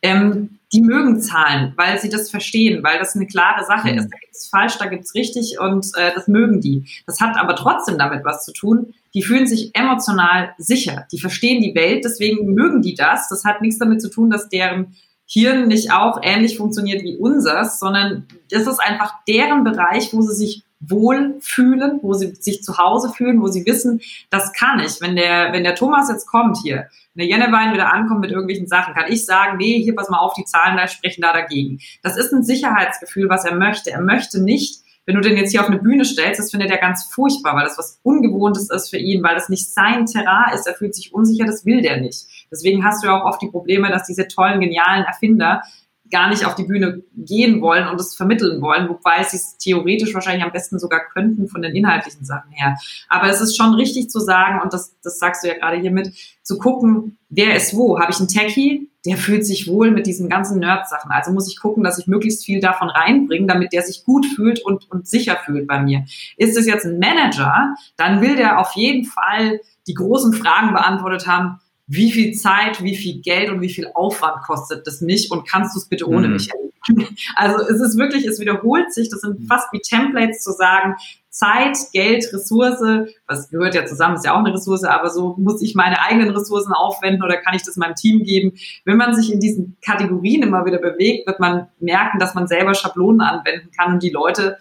[0.01, 3.97] ähm, die mögen Zahlen, weil sie das verstehen, weil das eine klare Sache mhm.
[3.99, 4.09] ist.
[4.09, 6.85] Da gibt es falsch, da gibt es richtig und äh, das mögen die.
[7.05, 8.93] Das hat aber trotzdem damit was zu tun.
[9.13, 11.05] Die fühlen sich emotional sicher.
[11.11, 13.27] Die verstehen die Welt, deswegen mögen die das.
[13.27, 17.79] Das hat nichts damit zu tun, dass deren Hirn nicht auch ähnlich funktioniert wie unseres,
[17.79, 23.13] sondern das ist einfach deren Bereich, wo sie sich wohlfühlen, wo sie sich zu Hause
[23.15, 24.99] fühlen, wo sie wissen, das kann ich.
[24.99, 28.67] Wenn der, wenn der Thomas jetzt kommt hier, wenn der Jennewein wieder ankommt mit irgendwelchen
[28.67, 31.79] Sachen, kann ich sagen, nee, hier pass mal auf, die Zahlen da sprechen da dagegen.
[32.01, 33.91] Das ist ein Sicherheitsgefühl, was er möchte.
[33.91, 36.77] Er möchte nicht, wenn du den jetzt hier auf eine Bühne stellst, das findet er
[36.77, 40.67] ganz furchtbar, weil das was Ungewohntes ist für ihn, weil das nicht sein Terrain ist.
[40.67, 42.27] Er fühlt sich unsicher, das will der nicht.
[42.51, 45.63] Deswegen hast du ja auch oft die Probleme, dass diese tollen, genialen Erfinder
[46.11, 50.13] gar nicht auf die Bühne gehen wollen und es vermitteln wollen, wobei sie es theoretisch
[50.13, 52.77] wahrscheinlich am besten sogar könnten von den inhaltlichen Sachen her.
[53.09, 56.13] Aber es ist schon richtig zu sagen, und das, das sagst du ja gerade hiermit,
[56.43, 57.99] zu gucken, wer ist wo.
[57.99, 61.11] Habe ich einen Techie, der fühlt sich wohl mit diesen ganzen Nerd-Sachen.
[61.11, 64.63] Also muss ich gucken, dass ich möglichst viel davon reinbringe, damit der sich gut fühlt
[64.63, 66.05] und, und sicher fühlt bei mir.
[66.37, 71.27] Ist es jetzt ein Manager, dann will der auf jeden Fall die großen Fragen beantwortet
[71.27, 71.59] haben,
[71.91, 75.75] wie viel Zeit, wie viel Geld und wie viel Aufwand kostet das mich und kannst
[75.75, 76.33] du es bitte ohne mhm.
[76.33, 76.71] mich erledigen?
[77.35, 79.45] Also es ist wirklich, es wiederholt sich, das sind mhm.
[79.45, 80.95] fast wie Templates zu sagen,
[81.29, 82.81] Zeit, Geld, Ressource,
[83.27, 86.29] was gehört ja zusammen, ist ja auch eine Ressource, aber so muss ich meine eigenen
[86.29, 88.53] Ressourcen aufwenden oder kann ich das meinem Team geben?
[88.85, 92.73] Wenn man sich in diesen Kategorien immer wieder bewegt, wird man merken, dass man selber
[92.73, 94.57] Schablonen anwenden kann und die Leute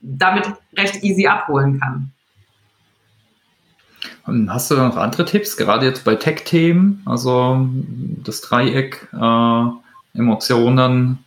[0.00, 2.13] damit recht easy abholen kann.
[4.26, 7.68] Hast du noch andere Tipps, gerade jetzt bei Tech-Themen, also
[8.24, 11.18] das Dreieck, äh, Emotionen,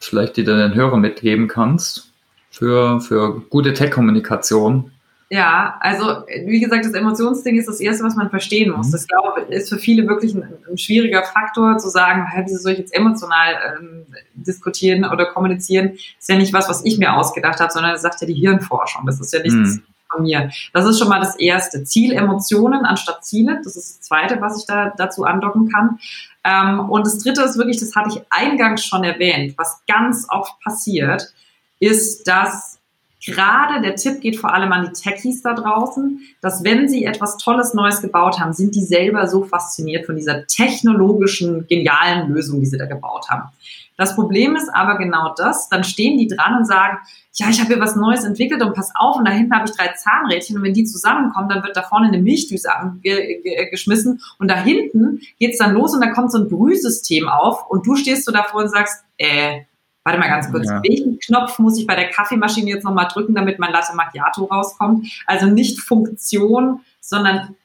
[0.00, 2.10] vielleicht die du den Hörern mitgeben kannst
[2.50, 4.90] für, für gute Tech-Kommunikation?
[5.30, 8.88] Ja, also wie gesagt, das Emotionsding ist das Erste, was man verstehen muss.
[8.88, 8.92] Mhm.
[8.92, 12.78] Das glaube ist für viele wirklich ein, ein schwieriger Faktor zu sagen, wieso soll ich
[12.78, 15.90] jetzt emotional ähm, diskutieren oder kommunizieren?
[15.92, 18.34] Das ist ja nicht was, was ich mir ausgedacht habe, sondern das sagt ja die
[18.34, 19.06] Hirnforschung.
[19.06, 20.50] Das ist ja nichts, mhm von mir.
[20.72, 21.84] Das ist schon mal das erste.
[21.84, 23.60] Ziel Emotionen anstatt Ziele.
[23.62, 25.98] Das ist das zweite, was ich da dazu andocken kann.
[26.44, 30.52] Ähm, und das dritte ist wirklich, das hatte ich eingangs schon erwähnt, was ganz oft
[30.60, 31.32] passiert,
[31.80, 32.78] ist, dass
[33.24, 37.36] gerade der Tipp geht vor allem an die Techies da draußen, dass wenn sie etwas
[37.36, 42.66] Tolles Neues gebaut haben, sind die selber so fasziniert von dieser technologischen, genialen Lösung, die
[42.66, 43.50] sie da gebaut haben.
[43.98, 46.98] Das Problem ist aber genau das, dann stehen die dran und sagen,
[47.34, 49.76] ja, ich habe hier was Neues entwickelt und pass auf, und da hinten habe ich
[49.76, 54.54] drei Zahnrädchen und wenn die zusammenkommen, dann wird da vorne eine Milchdüse angeschmissen und da
[54.54, 58.30] hinten geht's dann los und da kommt so ein Brühsystem auf und du stehst so
[58.30, 59.62] davor und sagst, äh,
[60.04, 60.80] warte mal ganz kurz, ja.
[60.82, 65.08] welchen Knopf muss ich bei der Kaffeemaschine jetzt nochmal drücken, damit mein Latte Macchiato rauskommt?
[65.26, 67.56] Also nicht Funktion, sondern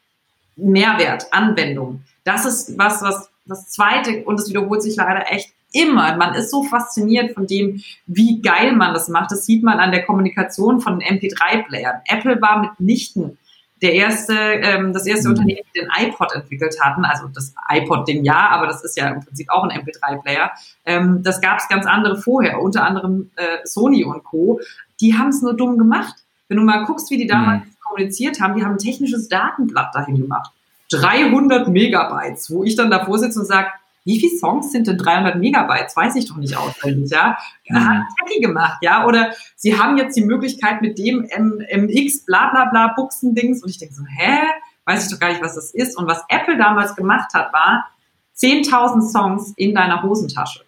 [0.55, 2.01] Mehrwert, Anwendung.
[2.23, 6.15] Das ist was, was das zweite, und es wiederholt sich leider echt immer.
[6.15, 9.31] Man ist so fasziniert von dem, wie geil man das macht.
[9.31, 12.01] Das sieht man an der Kommunikation von MP3-Playern.
[12.07, 13.37] Apple war mitnichten
[13.83, 15.33] der erste, ähm, das erste mhm.
[15.33, 19.19] Unternehmen, die den iPod entwickelt hatten, also das iPod-Ding ja, aber das ist ja im
[19.19, 20.51] Prinzip auch ein MP3-Player.
[20.85, 24.61] Ähm, das gab es ganz andere vorher, unter anderem äh, Sony und Co.
[25.01, 26.15] Die haben es nur dumm gemacht.
[26.47, 27.71] Wenn du mal guckst, wie die damals mhm.
[27.85, 30.51] kommuniziert haben, die haben ein technisches Datenblatt dahin gemacht.
[30.91, 33.67] 300 Megabytes, wo ich dann davor sitze und sage,
[34.05, 35.95] wie viele Songs sind denn 300 Megabytes?
[35.95, 37.37] Weiß ich doch nicht auswendig, ja.
[37.67, 37.87] Mhm.
[37.87, 39.05] Hat Techie gemacht, ja.
[39.05, 43.77] Oder sie haben jetzt die Möglichkeit mit dem MX bla bla bla Buchsendings und ich
[43.77, 44.39] denke so, hä?
[44.85, 45.97] Weiß ich doch gar nicht, was das ist.
[45.97, 47.89] Und was Apple damals gemacht hat, war
[48.37, 50.65] 10.000 Songs in deiner Hosentasche.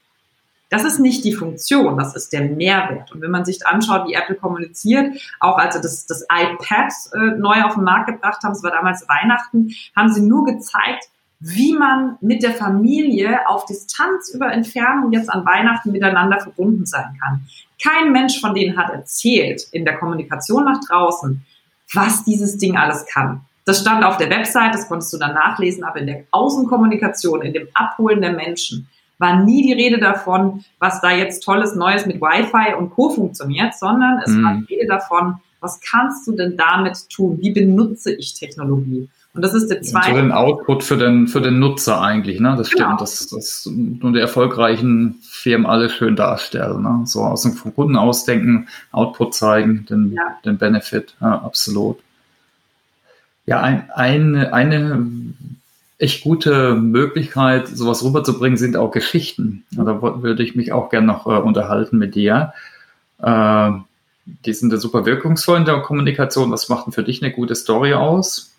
[0.69, 3.11] Das ist nicht die Funktion, das ist der Mehrwert.
[3.11, 7.37] Und wenn man sich anschaut, wie Apple kommuniziert, auch als sie das, das iPad äh,
[7.37, 11.09] neu auf den Markt gebracht haben, es war damals Weihnachten, haben sie nur gezeigt,
[11.47, 17.15] wie man mit der Familie auf Distanz über Entfernung jetzt an Weihnachten miteinander verbunden sein
[17.21, 17.45] kann.
[17.79, 21.45] Kein Mensch von denen hat erzählt in der Kommunikation nach draußen,
[21.93, 23.41] was dieses Ding alles kann.
[23.63, 27.53] Das stand auf der Website, das konntest du dann nachlesen, aber in der Außenkommunikation, in
[27.53, 28.87] dem Abholen der Menschen,
[29.19, 33.11] war nie die Rede davon, was da jetzt tolles Neues mit Wi-Fi und Co.
[33.11, 34.43] funktioniert, sondern es mhm.
[34.43, 37.37] war die Rede davon, was kannst du denn damit tun?
[37.39, 39.09] Wie benutze ich Technologie?
[39.35, 40.11] Und das ist der zweite.
[40.11, 42.55] So den Output für den, für den Nutzer eigentlich, ne?
[42.57, 42.85] Das genau.
[42.85, 46.83] stimmt, dass, dass nur die erfolgreichen Firmen alle schön darstellen.
[46.83, 47.01] Ne?
[47.05, 50.37] So aus dem Kunden ausdenken, Output zeigen, den, ja.
[50.45, 51.99] den Benefit, ja, absolut.
[53.45, 55.05] Ja, ein, eine, eine
[55.97, 59.65] echt gute Möglichkeit, sowas rüberzubringen, sind auch Geschichten.
[59.71, 62.53] Da würde ich mich auch gerne noch äh, unterhalten mit dir.
[63.21, 63.71] Äh,
[64.25, 66.51] die sind ja super wirkungsvoll in der Kommunikation.
[66.51, 68.54] Was macht denn für dich eine gute Story aus?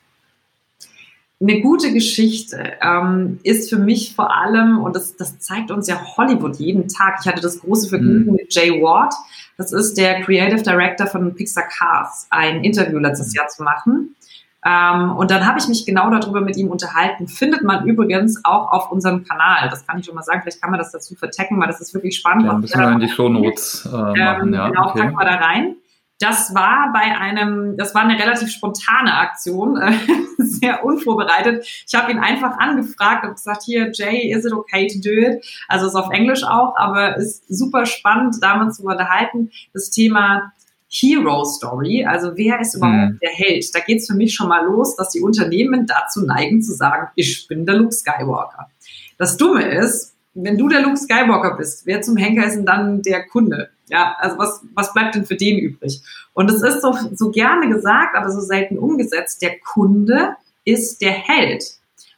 [1.41, 6.01] Eine gute Geschichte ähm, ist für mich vor allem, und das, das zeigt uns ja
[6.17, 7.19] Hollywood jeden Tag.
[7.21, 8.37] Ich hatte das große Vergnügen mhm.
[8.37, 9.13] mit Jay Ward.
[9.59, 14.17] Das ist der Creative Director von Pixar Cars, ein Interview letztes Jahr zu machen.
[14.65, 17.29] Ähm, und dann habe ich mich genau darüber mit ihm unterhalten.
[17.29, 19.69] Findet man übrigens auch auf unserem Kanal.
[19.69, 20.41] Das kann ich schon mal sagen.
[20.43, 22.47] Vielleicht kann man das dazu vertecken, weil das ist wirklich spannend.
[22.47, 24.15] Ja, müssen wir in die Shownotes äh, machen.
[24.17, 25.01] Ähm, ja, genau, okay.
[25.01, 25.77] packen wir da rein.
[26.19, 29.93] Das war bei einem, das war eine relativ spontane Aktion, äh,
[30.39, 31.67] sehr unvorbereitet.
[31.87, 35.45] Ich habe ihn einfach angefragt und gesagt, hier, Jay, is it okay to do it?
[35.69, 39.51] Also ist auf Englisch auch, aber ist super spannend, damals zu unterhalten.
[39.75, 40.53] Das Thema
[40.89, 43.19] Hero Story, also wer ist überhaupt mhm.
[43.21, 43.75] der Held?
[43.75, 47.47] Da geht's für mich schon mal los, dass die Unternehmen dazu neigen zu sagen, ich
[47.49, 48.71] bin der Luke Skywalker.
[49.19, 53.03] Das Dumme ist, wenn du der Luke Skywalker bist, wer zum Henker ist denn dann
[53.03, 53.71] der Kunde?
[53.89, 56.03] Ja, also was, was bleibt denn für den übrig?
[56.35, 59.43] Und es ist so, so gerne gesagt, aber so selten umgesetzt.
[59.43, 61.63] Der Kunde ist der Held.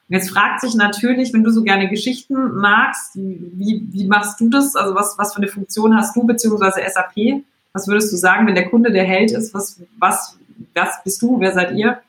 [0.09, 4.49] Und jetzt fragt sich natürlich, wenn du so gerne Geschichten magst, wie, wie machst du
[4.49, 4.75] das?
[4.75, 7.43] Also was, was für eine Funktion hast du beziehungsweise SAP?
[7.75, 9.53] Was würdest du sagen, wenn der Kunde der Held ist?
[9.53, 10.39] Was, was,
[10.75, 11.39] was bist du?
[11.39, 12.01] Wer seid ihr?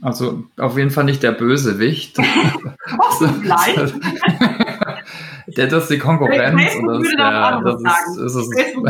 [0.00, 2.18] Also auf jeden Fall nicht der Bösewicht.
[2.98, 3.74] Hoffentlich.
[3.74, 3.92] Der,
[5.54, 6.60] das ist die Konkurrenz.
[6.60, 8.86] Facebook und das, würde der, das ist, ist, ist, Facebook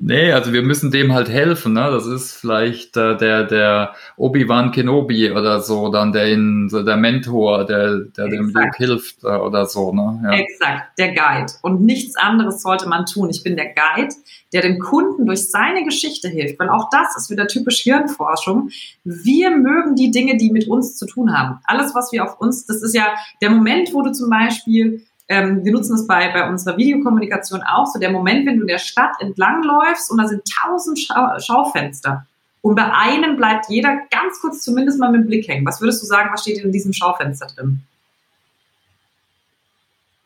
[0.00, 1.72] Nee, also wir müssen dem halt helfen.
[1.72, 1.90] Ne?
[1.90, 6.36] Das ist vielleicht äh, der, der Obi-Wan Kenobi oder so, dann der,
[6.68, 9.92] so der Mentor, der, der dem Luke hilft äh, oder so.
[9.92, 10.20] Ne?
[10.24, 10.32] Ja.
[10.38, 11.52] Exakt, der Guide.
[11.62, 13.30] Und nichts anderes sollte man tun.
[13.30, 14.14] Ich bin der Guide,
[14.52, 18.70] der dem Kunden durch seine Geschichte hilft, weil auch das ist wieder typisch Hirnforschung.
[19.04, 21.58] Wir mögen die Dinge, die mit uns zu tun haben.
[21.64, 25.64] Alles, was wir auf uns, das ist ja der Moment, wo du zum Beispiel ähm,
[25.64, 28.78] wir nutzen das bei, bei unserer Videokommunikation auch, so der Moment, wenn du in der
[28.78, 32.26] Stadt entlangläufst und da sind tausend Schau Schaufenster
[32.66, 35.64] und bei einem bleibt jeder ganz kurz zumindest mal mit dem Blick hängen.
[35.64, 37.82] Was würdest du sagen, was steht in diesem Schaufenster drin?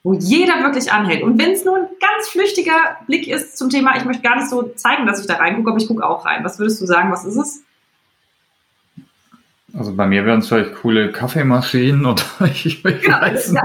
[0.03, 1.23] Wo jeder wirklich anhält.
[1.23, 4.49] Und wenn es nur ein ganz flüchtiger Blick ist zum Thema, ich möchte gar nicht
[4.49, 6.43] so zeigen, dass ich da reingucke, aber ich gucke auch rein.
[6.43, 7.63] Was würdest du sagen, was ist es?
[9.77, 13.63] Also bei mir wären es vielleicht coole Kaffeemaschinen oder ich, ich genau, weiß ja,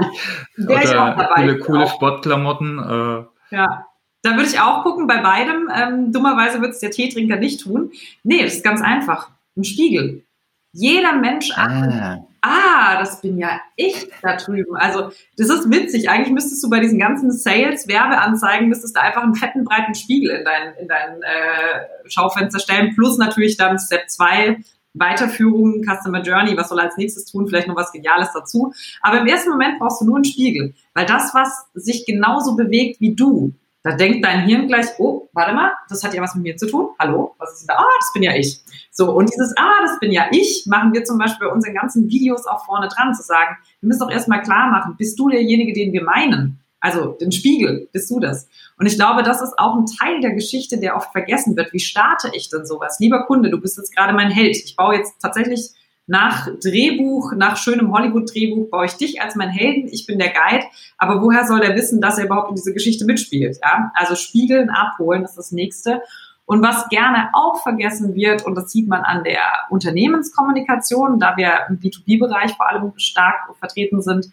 [0.56, 0.68] nicht.
[0.68, 2.78] Oder coole, coole Sportklamotten.
[2.78, 3.54] Äh.
[3.54, 3.86] Ja,
[4.22, 5.70] da würde ich auch gucken bei beidem.
[5.74, 7.92] Ähm, dummerweise wird es der Teetrinker nicht tun.
[8.24, 9.30] Nee, das ist ganz einfach.
[9.56, 10.24] Ein Spiegel.
[10.72, 12.18] Jeder Mensch ah.
[12.42, 14.76] ah, das bin ja ich da drüben.
[14.76, 16.10] Also das ist witzig.
[16.10, 20.36] Eigentlich müsstest du bei diesen ganzen Sales, Werbeanzeigen, müsstest du einfach einen fetten, breiten Spiegel
[20.36, 22.94] in dein, in dein äh, Schaufenster stellen.
[22.94, 24.58] Plus natürlich dann Step 2,
[24.98, 28.72] Weiterführung, Customer Journey, was soll als nächstes tun, vielleicht noch was Geniales dazu.
[29.02, 33.00] Aber im ersten Moment brauchst du nur einen Spiegel, weil das, was sich genauso bewegt
[33.00, 33.52] wie du,
[33.86, 36.66] da denkt dein Hirn gleich, oh, warte mal, das hat ja was mit mir zu
[36.66, 36.88] tun.
[36.98, 37.74] Hallo, was ist denn da?
[37.74, 38.60] Ah, das bin ja ich.
[38.90, 42.08] So, und dieses, ah, das bin ja ich, machen wir zum Beispiel bei unseren ganzen
[42.08, 45.72] Videos auch vorne dran, zu sagen, wir müssen doch erstmal klar machen, bist du derjenige,
[45.72, 46.58] den wir meinen?
[46.86, 48.48] Also den Spiegel, bist du das?
[48.78, 51.72] Und ich glaube, das ist auch ein Teil der Geschichte, der oft vergessen wird.
[51.72, 53.00] Wie starte ich denn sowas?
[53.00, 54.54] Lieber Kunde, du bist jetzt gerade mein Held.
[54.54, 55.70] Ich baue jetzt tatsächlich
[56.06, 60.64] nach Drehbuch, nach schönem Hollywood-Drehbuch baue ich dich als mein Helden, ich bin der Guide,
[60.96, 63.58] aber woher soll der wissen, dass er überhaupt in diese Geschichte mitspielt?
[63.60, 63.90] Ja?
[63.94, 66.02] Also spiegeln, abholen ist das nächste.
[66.44, 71.66] Und was gerne auch vergessen wird, und das sieht man an der Unternehmenskommunikation, da wir
[71.68, 74.28] im B2B-Bereich vor allem stark vertreten sind,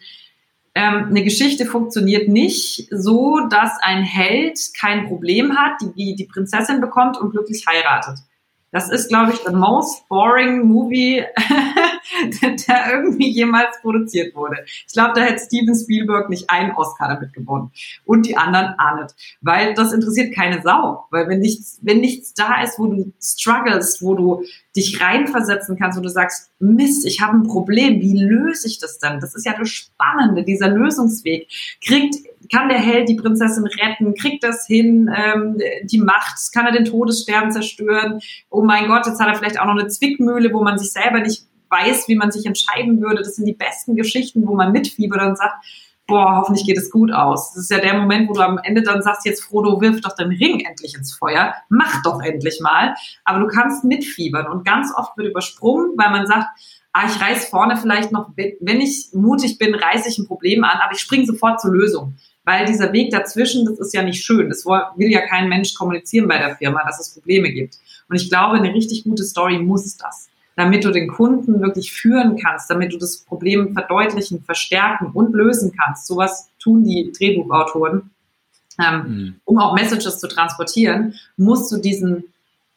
[0.74, 6.80] ähm, eine Geschichte funktioniert nicht so, dass ein Held kein Problem hat, die die Prinzessin
[6.80, 8.18] bekommt und glücklich heiratet.
[8.74, 11.22] Das ist, glaube ich, the most boring movie,
[12.42, 14.56] der irgendwie jemals produziert wurde.
[14.66, 17.70] Ich glaube, da hätte Steven Spielberg nicht einen Oscar damit gewonnen.
[18.04, 19.14] Und die anderen auch nicht.
[19.40, 21.06] Weil das interessiert keine Sau.
[21.12, 24.42] Weil wenn nichts, wenn nichts da ist, wo du struggles, wo du
[24.74, 28.98] dich reinversetzen kannst, wo du sagst, Mist, ich habe ein Problem, wie löse ich das
[28.98, 29.20] denn?
[29.20, 31.46] Das ist ja das Spannende, dieser Lösungsweg.
[31.80, 32.16] Kriegt
[32.50, 34.14] kann der Held die Prinzessin retten?
[34.14, 35.10] Kriegt das hin?
[35.14, 36.38] Ähm, die Macht?
[36.52, 38.20] Kann er den Todesstern zerstören?
[38.50, 41.20] Oh mein Gott, jetzt hat er vielleicht auch noch eine Zwickmühle, wo man sich selber
[41.20, 43.22] nicht weiß, wie man sich entscheiden würde.
[43.22, 45.54] Das sind die besten Geschichten, wo man mitfiebert und sagt,
[46.06, 47.54] boah, hoffentlich geht es gut aus.
[47.54, 50.14] Das ist ja der Moment, wo du am Ende dann sagst, jetzt Frodo, wirf doch
[50.14, 52.94] den Ring endlich ins Feuer, mach doch endlich mal.
[53.24, 56.46] Aber du kannst mitfiebern und ganz oft wird übersprungen, weil man sagt,
[56.92, 60.78] ah, ich reiß vorne vielleicht noch, wenn ich mutig bin, reiße ich ein Problem an,
[60.82, 64.48] aber ich springe sofort zur Lösung weil dieser Weg dazwischen, das ist ja nicht schön.
[64.48, 67.76] Das will ja kein Mensch kommunizieren bei der Firma, dass es Probleme gibt.
[68.08, 72.36] Und ich glaube, eine richtig gute Story muss das, damit du den Kunden wirklich führen
[72.36, 76.06] kannst, damit du das Problem verdeutlichen, verstärken und lösen kannst.
[76.06, 78.10] Sowas tun die Drehbuchautoren.
[78.84, 79.34] Ähm, mhm.
[79.44, 82.24] Um auch Messages zu transportieren, musst du diesen,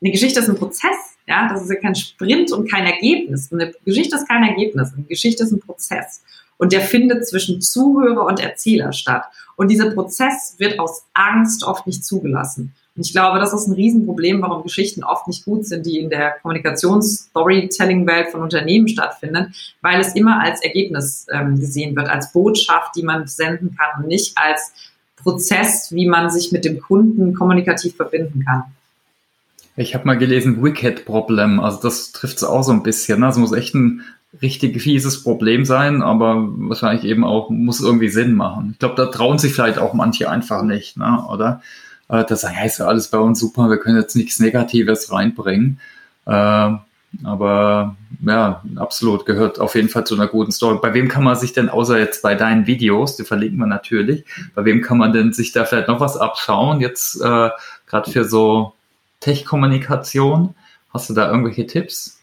[0.02, 3.52] eine Geschichte ist ein Prozess, ja, das ist ja kein Sprint und kein Ergebnis.
[3.52, 6.22] Eine Geschichte ist kein Ergebnis, eine Geschichte ist ein Prozess.
[6.58, 9.26] Und der findet zwischen Zuhörer und Erzähler statt.
[9.56, 12.74] Und dieser Prozess wird aus Angst oft nicht zugelassen.
[12.96, 16.10] Und ich glaube, das ist ein Riesenproblem, warum Geschichten oft nicht gut sind, die in
[16.10, 22.96] der Kommunikations-Storytelling-Welt von Unternehmen stattfinden, weil es immer als Ergebnis ähm, gesehen wird, als Botschaft,
[22.96, 24.74] die man senden kann und nicht als
[25.16, 28.64] Prozess, wie man sich mit dem Kunden kommunikativ verbinden kann.
[29.76, 33.24] Ich habe mal gelesen, Wicked Problem, also das trifft es auch so ein bisschen.
[33.24, 34.02] Also muss echt ein
[34.42, 38.72] richtig fieses Problem sein, aber wahrscheinlich eben auch muss irgendwie Sinn machen.
[38.74, 41.24] Ich glaube, da trauen sich vielleicht auch manche einfach nicht, ne?
[41.30, 41.62] oder?
[42.10, 45.12] Äh, da sagen, ja, ist ja alles bei uns super, wir können jetzt nichts Negatives
[45.12, 45.80] reinbringen.
[46.26, 46.72] Äh,
[47.24, 50.78] aber ja, absolut gehört auf jeden Fall zu einer guten Story.
[50.82, 54.26] Bei wem kann man sich denn, außer jetzt bei deinen Videos, die verlinken wir natürlich,
[54.54, 57.50] bei wem kann man denn sich da vielleicht noch was abschauen, jetzt äh,
[57.88, 58.74] gerade für so
[59.22, 60.54] Tech-Kommunikation?
[60.94, 62.17] Hast du da irgendwelche Tipps?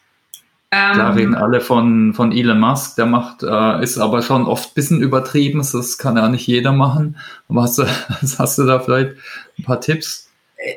[0.75, 4.71] Ähm, da reden alle von, von Elon Musk, der macht, äh, ist aber schon oft
[4.71, 7.17] ein bisschen übertrieben, das kann ja nicht jeder machen.
[7.49, 7.85] Aber hast du,
[8.39, 9.13] hast du da vielleicht
[9.59, 10.29] ein paar Tipps?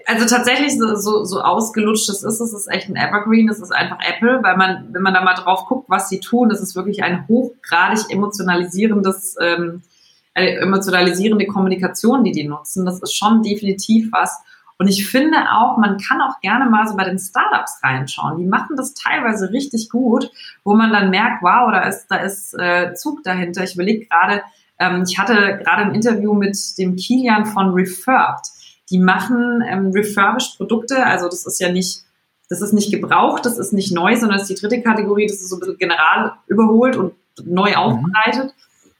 [0.05, 3.71] Also tatsächlich so, so, so ausgelutscht es ist, es ist echt ein Evergreen, es ist
[3.71, 6.75] einfach Apple, weil man, wenn man da mal drauf guckt, was sie tun, das ist
[6.75, 9.81] wirklich ein hochgradig emotionalisierendes, ähm,
[10.35, 12.85] emotionalisierende Kommunikation, die die nutzen.
[12.85, 14.37] Das ist schon definitiv was,
[14.79, 18.37] und ich finde auch, man kann auch gerne mal so bei den Startups reinschauen.
[18.37, 20.29] Die machen das teilweise richtig gut,
[20.63, 23.63] wo man dann merkt, wow, da ist, da ist äh, Zug dahinter.
[23.63, 24.43] Ich überlege gerade,
[24.79, 28.51] ähm, ich hatte gerade ein Interview mit dem Kilian von Refurbed.
[28.89, 32.03] Die machen ähm, refurbished Produkte, also das ist ja nicht
[32.49, 35.41] das ist nicht gebraucht, das ist nicht neu, sondern das ist die dritte Kategorie, das
[35.41, 37.13] ist so ein bisschen general überholt und
[37.43, 38.05] neu mhm.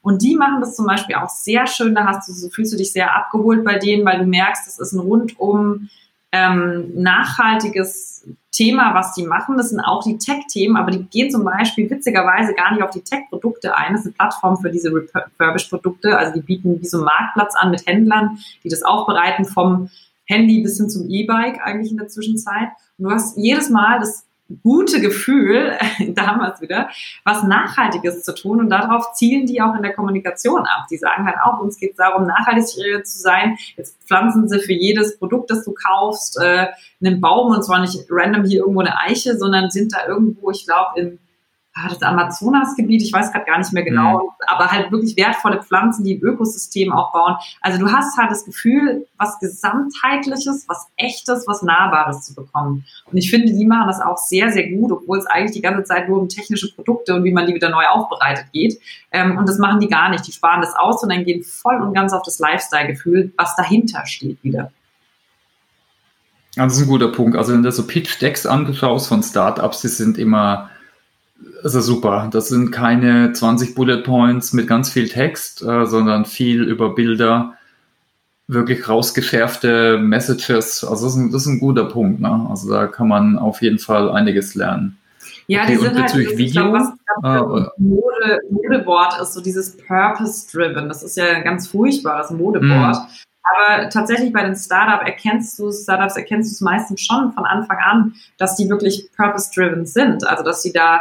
[0.08, 1.94] Und die machen das zum Beispiel auch sehr schön.
[1.94, 4.78] Da hast du, so fühlst du dich sehr abgeholt bei denen, weil du merkst, das
[4.78, 5.90] ist ein rundum
[6.32, 9.58] ähm, nachhaltiges Thema, was die machen.
[9.58, 13.02] Das sind auch die Tech-Themen, aber die gehen zum Beispiel witzigerweise gar nicht auf die
[13.02, 13.92] Tech-Produkte ein.
[13.92, 16.16] Das ist eine Plattform für diese Refurbished-Produkte.
[16.16, 19.90] Also die bieten wie so einen Marktplatz an mit Händlern, die das aufbereiten vom
[20.24, 22.68] Handy bis hin zum E-Bike eigentlich in der Zwischenzeit.
[22.96, 24.24] Und du hast jedes Mal das
[24.62, 25.76] gute Gefühl,
[26.08, 26.88] damals wieder,
[27.24, 28.60] was Nachhaltiges zu tun.
[28.60, 30.86] Und darauf zielen die auch in der Kommunikation ab.
[30.90, 33.56] Die sagen halt auch, uns geht es darum, nachhaltig zu sein.
[33.76, 36.66] Jetzt pflanzen sie für jedes Produkt, das du kaufst, äh,
[37.00, 40.66] einen Baum und zwar nicht random hier irgendwo eine Eiche, sondern sind da irgendwo, ich
[40.66, 41.18] glaube, in
[41.86, 44.28] das Amazonasgebiet, ich weiß gerade gar nicht mehr genau, mhm.
[44.46, 47.36] aber halt wirklich wertvolle Pflanzen, die ein Ökosystem aufbauen.
[47.60, 52.84] Also du hast halt das Gefühl, was Gesamtheitliches, was Echtes, was Nahbares zu bekommen.
[53.10, 55.84] Und ich finde, die machen das auch sehr, sehr gut, obwohl es eigentlich die ganze
[55.84, 58.78] Zeit nur um technische Produkte und wie man die wieder neu aufbereitet geht.
[59.12, 60.26] Ähm, und das machen die gar nicht.
[60.26, 64.04] Die sparen das aus und dann gehen voll und ganz auf das Lifestyle-Gefühl, was dahinter
[64.06, 64.72] steht wieder.
[66.56, 67.36] Das ist ein guter Punkt.
[67.36, 70.70] Also wenn du so Pitch-Decks anschaust von Startups, die sind immer
[71.62, 72.28] also super.
[72.30, 77.54] Das sind keine 20 Bullet Points mit ganz viel Text, äh, sondern viel über Bilder,
[78.46, 80.84] wirklich rausgeschärfte Messages.
[80.84, 82.20] Also das ist ein, das ist ein guter Punkt.
[82.20, 82.46] Ne?
[82.48, 84.98] Also da kann man auf jeden Fall einiges lernen.
[85.46, 90.88] Ja, okay, die sind halt, Video, glaub, was ah, Mode, Modewort ist, so dieses Purpose-Driven.
[90.88, 92.96] Das ist ja ein ganz furchtbares Modewort.
[92.96, 93.08] Mm.
[93.42, 97.78] Aber tatsächlich bei den Startup erkennst du, Startups erkennst du es meistens schon von Anfang
[97.78, 100.26] an, dass die wirklich purpose-driven sind.
[100.26, 101.00] Also dass sie da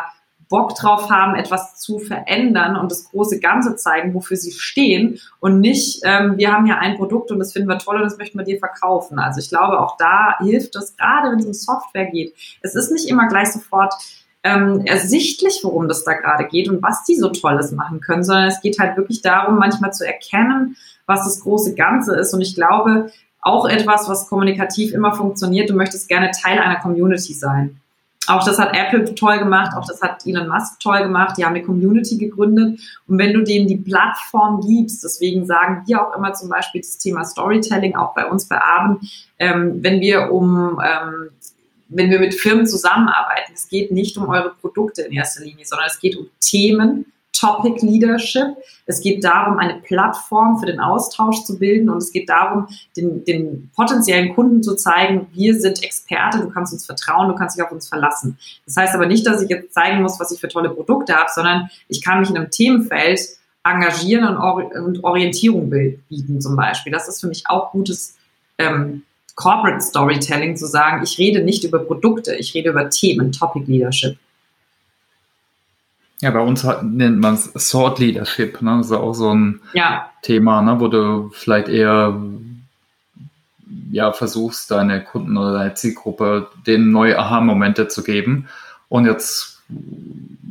[0.50, 5.60] Bock drauf haben, etwas zu verändern und das große Ganze zeigen, wofür sie stehen und
[5.60, 8.38] nicht, ähm, wir haben hier ein Produkt und das finden wir toll und das möchten
[8.38, 9.20] wir dir verkaufen.
[9.20, 12.34] Also ich glaube, auch da hilft es, gerade wenn es um Software geht.
[12.62, 13.94] Es ist nicht immer gleich sofort
[14.44, 18.48] ähm, ersichtlich, worum das da gerade geht und was die so Tolles machen können, sondern
[18.48, 22.34] es geht halt wirklich darum, manchmal zu erkennen, was das große Ganze ist.
[22.34, 27.34] Und ich glaube, auch etwas, was kommunikativ immer funktioniert, du möchtest gerne Teil einer Community
[27.34, 27.82] sein.
[28.28, 31.38] Auch das hat Apple toll gemacht, auch das hat Elon Musk toll gemacht.
[31.38, 32.80] Die haben eine Community gegründet.
[33.08, 36.98] Und wenn du denen die Plattform gibst, deswegen sagen wir auch immer zum Beispiel das
[36.98, 39.02] Thema Storytelling, auch bei uns bei Abend,
[39.40, 41.30] ähm, wenn wir um, ähm,
[41.90, 45.88] wenn wir mit Firmen zusammenarbeiten, es geht nicht um eure Produkte in erster Linie, sondern
[45.88, 47.06] es geht um Themen,
[47.40, 48.56] Topic Leadership.
[48.86, 53.24] Es geht darum, eine Plattform für den Austausch zu bilden und es geht darum, den,
[53.26, 57.64] den potenziellen Kunden zu zeigen, wir sind Experte, du kannst uns vertrauen, du kannst dich
[57.64, 58.38] auf uns verlassen.
[58.66, 61.30] Das heißt aber nicht, dass ich jetzt zeigen muss, was ich für tolle Produkte habe,
[61.34, 63.20] sondern ich kann mich in einem Themenfeld
[63.64, 66.92] engagieren und, Or und Orientierung bieten zum Beispiel.
[66.92, 68.16] Das ist für mich auch gutes
[68.58, 69.04] ähm,
[69.36, 74.18] Corporate Storytelling zu sagen, ich rede nicht über Produkte, ich rede über Themen, Topic Leadership.
[76.20, 78.78] Ja, bei uns hat, nennt man es Thought Leadership, ne?
[78.78, 80.10] Das ist auch so ein ja.
[80.24, 80.80] Thema, ne?
[80.80, 82.20] wo du vielleicht eher
[83.92, 88.48] ja, versuchst, deine Kunden oder deine Zielgruppe denen neue Aha-Momente zu geben.
[88.90, 89.62] Und jetzt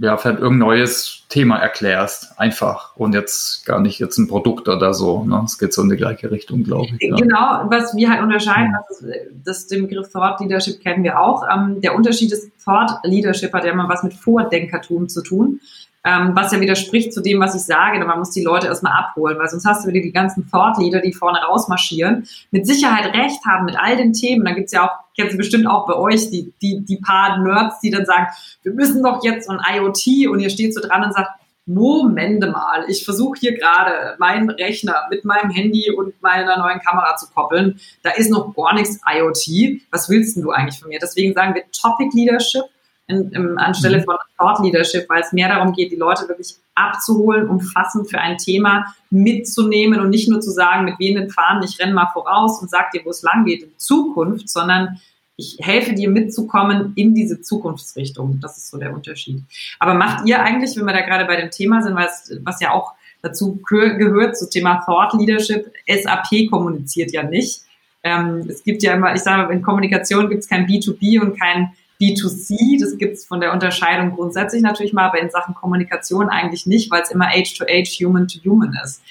[0.01, 4.95] ja, vielleicht irgendein neues Thema erklärst, einfach und jetzt gar nicht jetzt ein Produkt oder
[4.95, 5.25] so.
[5.25, 5.43] Ne?
[5.45, 7.09] Es geht so in die gleiche Richtung, glaube ich.
[7.09, 7.17] Ja.
[7.17, 11.45] Genau, was wir halt unterscheiden, das, ist, das den Begriff Thought Leadership kennen wir auch.
[11.53, 15.61] Ähm, der Unterschied ist, Thought Leadership hat ja immer was mit Vordenkertum zu tun
[16.07, 18.03] ähm, was ja widerspricht zu dem, was ich sage.
[18.05, 21.01] Man muss die Leute erstmal abholen, weil sonst hast du wieder die ganzen Thought Leader,
[21.01, 24.45] die vorne rausmarschieren, mit Sicherheit recht haben mit all den Themen.
[24.45, 27.91] Da gibt's ja auch, du bestimmt auch bei euch, die, die, die paar Nerds, die
[27.91, 28.29] dann sagen,
[28.63, 31.31] wir müssen doch jetzt ein IoT und ihr steht so dran und sagt,
[31.69, 37.17] Moment mal, ich versuche hier gerade meinen Rechner mit meinem Handy und meiner neuen Kamera
[37.17, 37.81] zu koppeln.
[38.05, 39.81] Da ist noch gar nichts IoT.
[39.91, 41.01] Was willst denn du eigentlich von mir?
[41.01, 42.63] Deswegen sagen wir Topic Leadership
[43.09, 44.05] in, in, anstelle mhm.
[44.05, 48.37] von Thought Leadership, weil es mehr darum geht, die Leute wirklich abzuholen, umfassend für ein
[48.39, 52.71] Thema mitzunehmen und nicht nur zu sagen, mit wehenden Fahnen, ich renne mal voraus und
[52.71, 55.01] sag dir, wo es lang geht in Zukunft, sondern
[55.37, 58.41] ich helfe dir mitzukommen in diese Zukunftsrichtung.
[58.41, 59.43] Das ist so der Unterschied.
[59.79, 62.73] Aber macht ihr eigentlich, wenn wir da gerade bei dem Thema sind, was, was ja
[62.73, 62.93] auch
[63.23, 67.63] dazu gehört, zum Thema Thought Leadership, SAP kommuniziert ja nicht.
[68.03, 71.73] Ähm, es gibt ja immer, ich sage, in Kommunikation gibt es kein B2B und kein
[72.01, 76.67] B2C, das gibt es von der Unterscheidung grundsätzlich natürlich mal, aber in Sachen Kommunikation eigentlich
[76.67, 79.03] nicht, weil es immer Age-to-Age, Human-to-Human ist.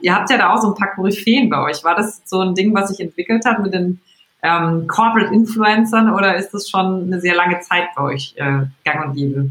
[0.00, 1.84] Ihr habt ja da auch so ein paar Koryphäen bei euch.
[1.84, 4.00] War das so ein Ding, was sich entwickelt hat mit den
[4.42, 9.06] ähm, Corporate Influencern oder ist das schon eine sehr lange Zeit bei euch äh, gang
[9.06, 9.50] und gäbe?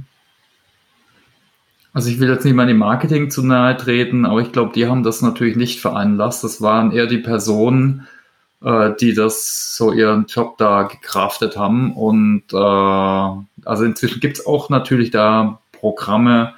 [1.93, 4.87] Also ich will jetzt nicht mal dem Marketing zu nahe treten, aber ich glaube, die
[4.87, 6.43] haben das natürlich nicht veranlasst.
[6.43, 8.07] Das waren eher die Personen,
[8.63, 11.93] äh, die das so ihren Job da gekraftet haben.
[11.93, 12.57] Und äh,
[13.65, 16.53] also inzwischen gibt's auch natürlich da Programme,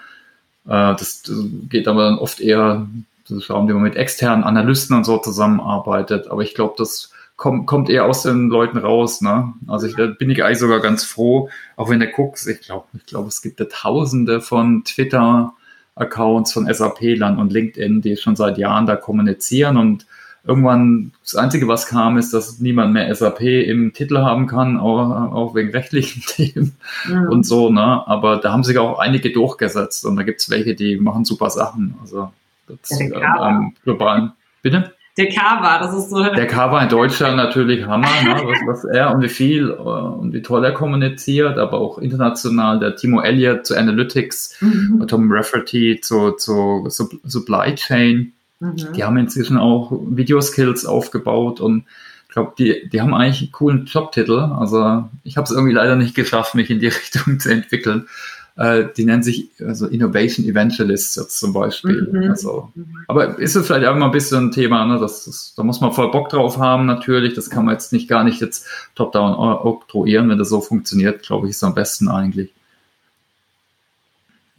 [0.66, 1.38] äh, das, das
[1.70, 2.88] geht aber dann oft eher,
[3.28, 6.28] das schauen, wie man mit externen Analysten und so zusammenarbeitet.
[6.28, 9.22] Aber ich glaube, das kommt, kommt eher aus den Leuten raus.
[9.22, 9.54] Ne?
[9.68, 12.86] Also ich, da bin ich eigentlich sogar ganz froh, auch wenn du guckst, ich glaube,
[12.94, 15.54] ich glaube, es gibt ja tausende von Twitter
[15.96, 20.06] Accounts von SAP-Lern und LinkedIn, die schon seit Jahren da kommunizieren und
[20.44, 25.34] irgendwann das Einzige, was kam, ist, dass niemand mehr SAP im Titel haben kann, auch,
[25.34, 26.76] auch wegen rechtlichen Themen
[27.10, 27.28] ja.
[27.30, 27.70] und so.
[27.70, 28.08] Ne?
[28.08, 31.50] Aber da haben sich auch einige durchgesetzt und da gibt es welche, die machen super
[31.50, 31.96] Sachen.
[32.02, 32.32] Also
[32.68, 34.32] das, ja, ähm, globalen.
[34.62, 34.94] Bitte?
[35.18, 36.24] Der Kava, das ist so.
[36.24, 38.42] Der Kava in Deutschland natürlich Hammer, ne?
[38.46, 42.80] was, was er und wie viel äh, und wie toll er kommuniziert, aber auch international.
[42.80, 45.06] Der Timo Elliott zu Analytics, mhm.
[45.08, 46.88] Tom Rafferty zu, zu
[47.26, 48.32] Supply Chain.
[48.62, 48.94] Mhm.
[48.96, 51.86] Die haben inzwischen auch Videoskills aufgebaut und
[52.28, 54.40] ich glaube, die, die haben eigentlich einen coolen Jobtitel.
[54.40, 58.08] Also ich habe es irgendwie leider nicht geschafft, mich in die Richtung zu entwickeln.
[58.56, 62.08] Äh, die nennen sich also Innovation Evangelists jetzt zum Beispiel.
[62.12, 62.30] Mhm.
[62.30, 62.72] Also,
[63.08, 65.00] aber ist es vielleicht auch mal ein bisschen ein Thema, ne?
[65.00, 67.34] das, das, da muss man voll Bock drauf haben natürlich.
[67.34, 71.48] Das kann man jetzt nicht gar nicht jetzt top-down oktroyieren, wenn das so funktioniert, glaube
[71.48, 72.54] ich, ist am besten eigentlich.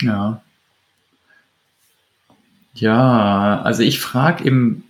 [0.00, 0.42] Ja.
[2.74, 4.84] Ja, also ich frage im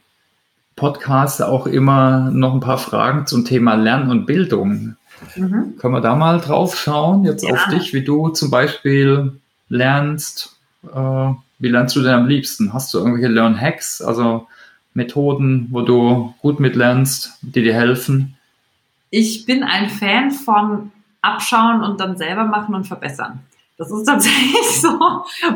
[0.77, 4.97] Podcast auch immer noch ein paar Fragen zum Thema Lernen und Bildung.
[5.37, 5.77] Mhm.
[5.79, 7.53] Können wir da mal drauf schauen, jetzt ja.
[7.53, 9.33] auf dich, wie du zum Beispiel
[9.69, 10.57] lernst?
[10.85, 12.73] Äh, wie lernst du denn am liebsten?
[12.73, 14.49] Hast du irgendwelche Learn-Hacks, also
[14.95, 18.37] Methoden, wo du gut mitlernst, die dir helfen?
[19.11, 23.41] Ich bin ein Fan von abschauen und dann selber machen und verbessern.
[23.79, 24.99] Das ist tatsächlich so.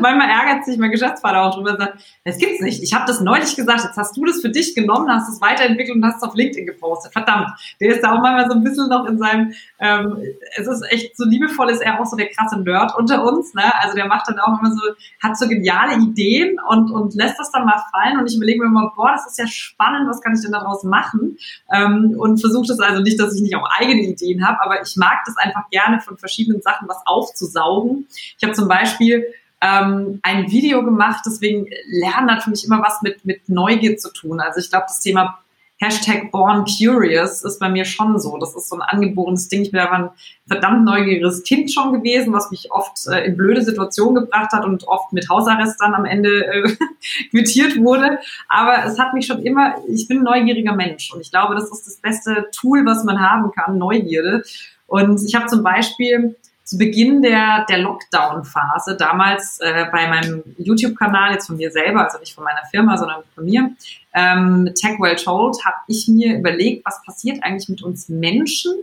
[0.01, 2.81] Manchmal ärgert sich mein Geschäftsvater auch drüber und sagt, das gibt's nicht.
[2.81, 5.95] Ich habe das neulich gesagt, jetzt hast du das für dich genommen, hast es weiterentwickelt
[5.95, 7.13] und hast es auf LinkedIn gepostet.
[7.13, 7.49] Verdammt,
[7.79, 10.17] der ist da auch manchmal so ein bisschen noch in seinem, ähm,
[10.55, 13.53] es ist echt so liebevoll, ist er auch so der krasse Nerd unter uns.
[13.53, 13.63] Ne?
[13.81, 14.81] Also der macht dann auch immer so,
[15.21, 18.67] hat so geniale Ideen und, und lässt das dann mal fallen und ich überlege mir
[18.67, 21.37] immer, boah, das ist ja spannend, was kann ich denn daraus machen?
[21.71, 24.95] Ähm, und versuche das also nicht, dass ich nicht auch eigene Ideen habe, aber ich
[24.95, 28.07] mag das einfach gerne von verschiedenen Sachen was aufzusaugen
[28.37, 29.25] ich habe zum Beispiel
[29.61, 34.11] ähm, ein Video gemacht, deswegen Lernen hat für mich immer was mit, mit Neugier zu
[34.11, 34.39] tun.
[34.39, 35.39] Also ich glaube, das Thema
[35.79, 38.37] Hashtag Born Curious ist bei mir schon so.
[38.37, 39.61] Das ist so ein angeborenes Ding.
[39.61, 40.09] Ich bin einfach ein
[40.47, 44.87] verdammt neugieriges Kind schon gewesen, was mich oft äh, in blöde Situationen gebracht hat und
[44.87, 46.75] oft mit Hausarrest dann am Ende äh,
[47.29, 48.17] quittiert wurde.
[48.49, 51.71] Aber es hat mich schon immer, ich bin ein neugieriger Mensch und ich glaube, das
[51.71, 54.43] ist das beste Tool, was man haben kann, Neugierde.
[54.87, 56.35] Und ich habe zum Beispiel
[56.67, 62.19] zu Beginn der, der Lockdown-Phase, damals äh, bei meinem YouTube-Kanal, jetzt von mir selber, also
[62.19, 63.71] nicht von meiner Firma, sondern von mir,
[64.13, 68.73] ähm, Tech Well Told, habe ich mir überlegt, was passiert eigentlich mit uns Menschen,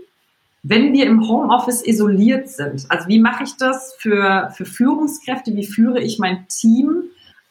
[0.62, 2.86] wenn wir im Homeoffice isoliert sind.
[2.88, 5.54] Also wie mache ich das für, für Führungskräfte?
[5.54, 7.02] Wie führe ich mein Team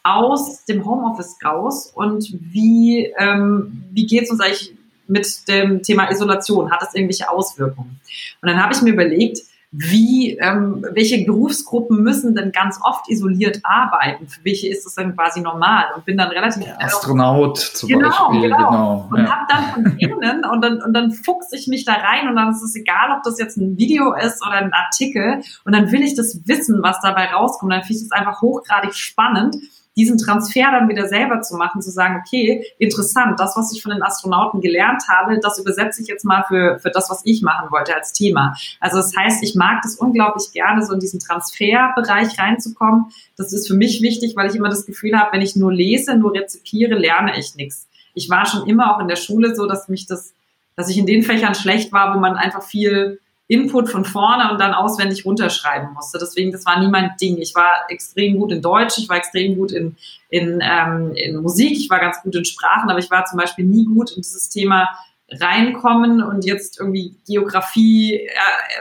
[0.02, 1.92] aus dem Homeoffice raus?
[1.94, 4.74] Und wie, ähm, wie geht es uns eigentlich
[5.08, 6.72] mit dem Thema Isolation?
[6.72, 8.00] Hat das irgendwelche Auswirkungen?
[8.42, 9.42] Und dann habe ich mir überlegt,
[9.76, 14.28] wie, ähm, welche Berufsgruppen müssen denn ganz oft isoliert arbeiten?
[14.28, 15.86] Für welche ist das dann quasi normal?
[15.96, 18.70] Und bin dann relativ ja, Astronaut zum genau, Beispiel, genau.
[18.70, 19.32] genau und ja.
[19.32, 22.52] habe dann von denen und dann und dann fuchse ich mich da rein und dann
[22.52, 26.04] ist es egal, ob das jetzt ein Video ist oder ein Artikel und dann will
[26.04, 27.72] ich das wissen, was dabei rauskommt.
[27.72, 29.56] Dann finde ich das einfach hochgradig spannend
[29.96, 33.92] diesen Transfer dann wieder selber zu machen, zu sagen, okay, interessant, das, was ich von
[33.92, 37.72] den Astronauten gelernt habe, das übersetze ich jetzt mal für, für das, was ich machen
[37.72, 38.56] wollte als Thema.
[38.80, 43.06] Also das heißt, ich mag das unglaublich gerne, so in diesen Transferbereich reinzukommen.
[43.38, 46.16] Das ist für mich wichtig, weil ich immer das Gefühl habe, wenn ich nur lese,
[46.16, 47.88] nur rezipiere, lerne ich nichts.
[48.16, 50.34] Ich war schon immer auch in der Schule so, dass mich das,
[50.76, 54.60] dass ich in den Fächern schlecht war, wo man einfach viel Input von vorne und
[54.60, 56.18] dann auswendig runterschreiben musste.
[56.18, 57.38] Deswegen, das war nie mein Ding.
[57.38, 59.96] Ich war extrem gut in Deutsch, ich war extrem gut in,
[60.30, 63.66] in, ähm, in Musik, ich war ganz gut in Sprachen, aber ich war zum Beispiel
[63.66, 64.90] nie gut in dieses Thema
[65.30, 68.30] reinkommen und jetzt irgendwie Geografie, äh,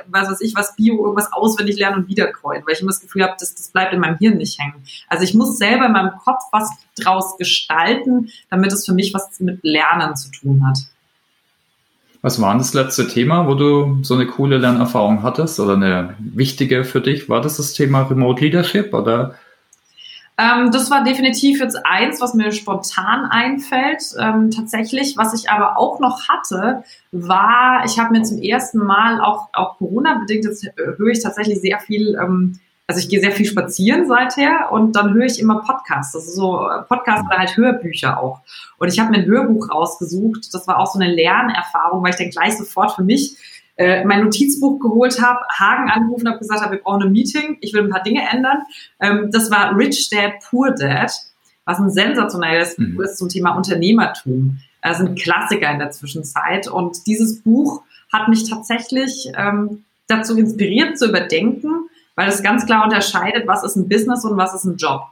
[0.07, 3.23] was weiß ich, was Bio, irgendwas auswendig lernen und wiederkreuen, weil ich immer das Gefühl
[3.23, 4.85] habe, das, das bleibt in meinem Hirn nicht hängen.
[5.09, 9.41] Also ich muss selber in meinem Kopf was draus gestalten, damit es für mich was
[9.41, 10.79] mit Lernen zu tun hat.
[12.23, 16.85] Was war das letzte Thema, wo du so eine coole Lernerfahrung hattest oder eine wichtige
[16.85, 17.29] für dich?
[17.29, 19.35] War das das Thema Remote Leadership oder?
[20.39, 24.03] Ähm, das war definitiv jetzt eins, was mir spontan einfällt.
[24.19, 29.21] Ähm, tatsächlich, was ich aber auch noch hatte, war, ich habe mir zum ersten Mal
[29.21, 32.61] auch, auch Corona-bedingt, jetzt höre ich tatsächlich sehr viel ähm,
[32.93, 36.69] also ich gehe sehr viel spazieren seither und dann höre ich immer Podcasts, also so
[36.69, 38.41] äh, Podcasts oder halt Hörbücher auch.
[38.77, 42.17] Und ich habe mir ein Hörbuch rausgesucht, das war auch so eine Lernerfahrung, weil ich
[42.17, 43.35] dann gleich sofort für mich
[43.77, 47.73] äh, mein Notizbuch geholt habe, Hagen angerufen habe, gesagt habe, wir brauchen ein Meeting, ich
[47.73, 48.59] will ein paar Dinge ändern.
[49.01, 51.11] Ähm, das war Rich Dad, Poor Dad,
[51.65, 52.97] was ein sensationelles mhm.
[52.97, 54.59] Buch ist zum Thema Unternehmertum.
[54.83, 57.83] Das ist ein Klassiker in der Zwischenzeit und dieses Buch
[58.13, 63.77] hat mich tatsächlich ähm, dazu inspiriert zu überdenken, weil es ganz klar unterscheidet, was ist
[63.77, 65.03] ein Business und was ist ein Job.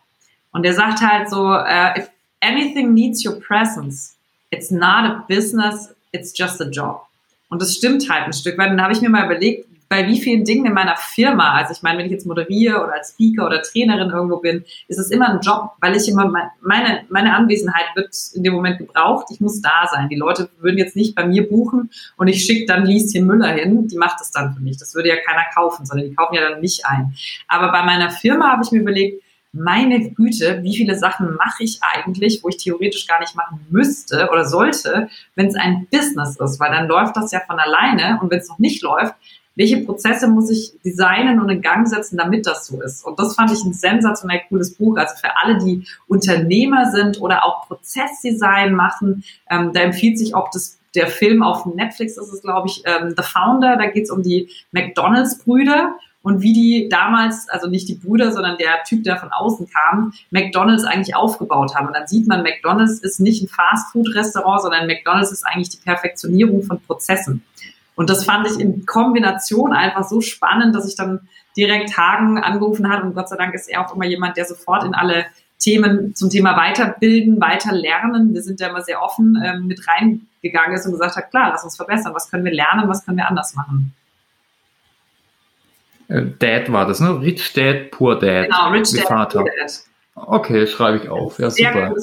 [0.53, 4.16] Und er sagt halt so, uh, if anything needs your presence,
[4.51, 7.07] it's not a business, it's just a job.
[7.48, 10.20] Und das stimmt halt ein Stück, weil dann habe ich mir mal überlegt, bei wie
[10.20, 13.45] vielen Dingen in meiner Firma, also ich meine, wenn ich jetzt moderiere oder als Speaker
[13.45, 17.86] oder Trainerin irgendwo bin, ist es immer ein Job, weil ich immer, meine, meine Anwesenheit
[17.97, 20.09] wird in dem Moment gebraucht, ich muss da sein.
[20.09, 23.88] Die Leute würden jetzt nicht bei mir buchen und ich schicke dann Lieschen Müller hin,
[23.88, 24.76] die macht das dann für mich.
[24.76, 27.16] Das würde ja keiner kaufen, sondern die kaufen ja dann mich ein.
[27.49, 31.80] Aber bei meiner Firma habe ich mir überlegt, meine Güte, wie viele Sachen mache ich
[31.82, 36.61] eigentlich, wo ich theoretisch gar nicht machen müsste oder sollte, wenn es ein Business ist,
[36.61, 39.16] weil dann läuft das ja von alleine und wenn es noch nicht läuft,
[39.61, 43.04] welche Prozesse muss ich designen und in Gang setzen, damit das so ist.
[43.04, 44.96] Und das fand ich ein sensationell cooles Buch.
[44.96, 50.50] Also für alle, die Unternehmer sind oder auch Prozessdesign machen, ähm, da empfiehlt sich auch
[50.50, 53.76] das der Film auf Netflix ist es, glaube ich, ähm, The Founder.
[53.76, 58.56] Da geht es um die McDonalds-Brüder und wie die damals, also nicht die Brüder, sondern
[58.58, 61.86] der Typ, der von außen kam, McDonalds eigentlich aufgebaut haben.
[61.88, 66.62] Und dann sieht man, McDonalds ist nicht ein Fast-Food-Restaurant, sondern McDonalds ist eigentlich die Perfektionierung
[66.62, 67.44] von Prozessen.
[67.95, 72.91] Und das fand ich in Kombination einfach so spannend, dass ich dann direkt Hagen angerufen
[72.91, 73.07] habe.
[73.07, 75.26] Und Gott sei Dank ist er auch immer jemand, der sofort in alle
[75.61, 80.86] Themen zum Thema Weiterbilden, Weiterlernen, wir sind ja immer sehr offen, ähm, mit reingegangen ist
[80.86, 83.55] und gesagt hat, klar, lass uns verbessern, was können wir lernen, was können wir anders
[83.55, 83.93] machen.
[86.09, 87.20] Äh, Dad war das, ne?
[87.20, 88.47] Rich Dad, Poor Dad.
[88.47, 89.41] Genau, Rich Dad, Vater.
[89.41, 89.80] Poor Dad.
[90.14, 91.38] Okay, schreibe ich auf.
[91.38, 91.95] Ja, super.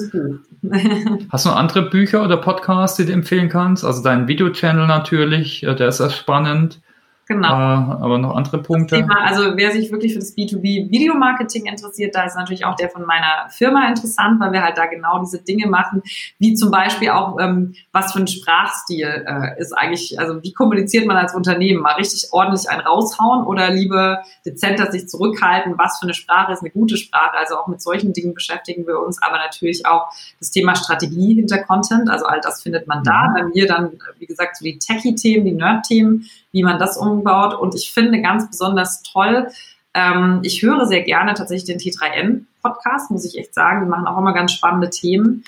[1.32, 3.84] Hast du noch andere Bücher oder Podcasts, die du empfehlen kannst?
[3.84, 6.80] Also dein Video-Channel natürlich, äh, der ist sehr spannend.
[7.28, 7.50] Genau.
[7.50, 8.96] Äh, aber noch andere Punkte.
[8.96, 12.90] Thema, also wer sich wirklich für das B2B Videomarketing interessiert, da ist natürlich auch der
[12.90, 16.02] von meiner Firma interessant, weil wir halt da genau diese Dinge machen,
[16.40, 21.06] wie zum Beispiel auch, ähm, was für ein Sprachstil äh, ist eigentlich, also wie kommuniziert
[21.06, 21.82] man als Unternehmen?
[21.82, 25.78] Mal richtig ordentlich einen raushauen oder lieber dezenter sich zurückhalten?
[25.78, 27.36] Was für eine Sprache ist eine gute Sprache?
[27.36, 30.08] Also auch mit solchen Dingen beschäftigen wir uns, aber natürlich auch
[30.40, 33.28] das Thema Strategie hinter Content, also all das findet man da.
[33.28, 33.34] Mhm.
[33.34, 37.54] Bei mir dann, wie gesagt, so die Techie-Themen, die Nerd-Themen, wie man das umbaut.
[37.54, 39.48] Und ich finde ganz besonders toll,
[39.94, 43.86] ähm, ich höre sehr gerne tatsächlich den T3N-Podcast, muss ich echt sagen.
[43.86, 45.44] Die machen auch immer ganz spannende Themen.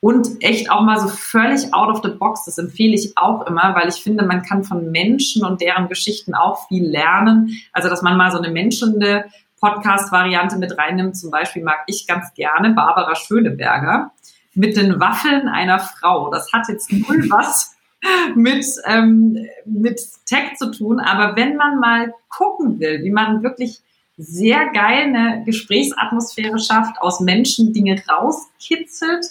[0.00, 3.74] Und echt auch mal so völlig out of the box, das empfehle ich auch immer,
[3.74, 7.58] weil ich finde, man kann von Menschen und deren Geschichten auch viel lernen.
[7.72, 9.24] Also, dass man mal so eine menschende
[9.60, 11.16] Podcast-Variante mit reinnimmt.
[11.16, 14.12] Zum Beispiel mag ich ganz gerne Barbara Schöneberger
[14.54, 16.30] mit den Waffeln einer Frau.
[16.30, 17.76] Das hat jetzt null was
[18.34, 21.00] mit, ähm, mit Tech zu tun.
[21.00, 23.80] Aber wenn man mal gucken will, wie man wirklich
[24.16, 29.26] sehr geil eine Gesprächsatmosphäre schafft, aus Menschen Dinge rauskitzelt,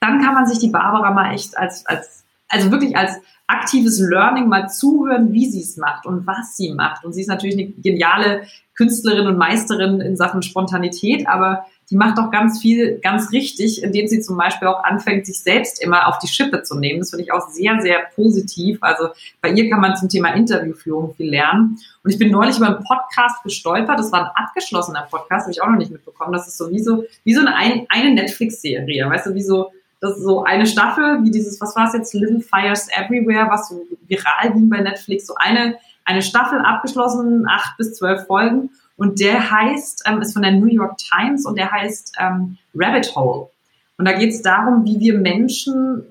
[0.00, 4.48] dann kann man sich die Barbara mal echt als, als also wirklich als aktives Learning
[4.48, 7.04] mal zuhören, wie sie es macht und was sie macht.
[7.04, 8.42] Und sie ist natürlich eine geniale
[8.74, 14.08] Künstlerin und Meisterin in Sachen Spontanität, aber die macht auch ganz viel ganz richtig, indem
[14.08, 17.00] sie zum Beispiel auch anfängt, sich selbst immer auf die Schippe zu nehmen.
[17.00, 18.78] Das finde ich auch sehr, sehr positiv.
[18.82, 19.08] Also
[19.40, 21.78] bei ihr kann man zum Thema Interviewführung viel lernen.
[22.04, 23.98] Und ich bin neulich über einen Podcast gestolpert.
[23.98, 26.32] Das war ein abgeschlossener Podcast, habe ich auch noch nicht mitbekommen.
[26.32, 29.08] Das ist so wie so, wie so eine, eine Netflix-Serie.
[29.08, 32.12] Weißt du, wie so, das ist so eine Staffel, wie dieses, was war es jetzt,
[32.12, 35.26] Little Fires Everywhere, was so viral ging bei Netflix.
[35.26, 38.70] So eine, eine Staffel abgeschlossen, acht bis zwölf Folgen.
[38.98, 43.14] Und der heißt, ähm, ist von der New York Times und der heißt ähm, Rabbit
[43.14, 43.48] Hole.
[43.96, 46.02] Und da geht es darum, wie wir Menschen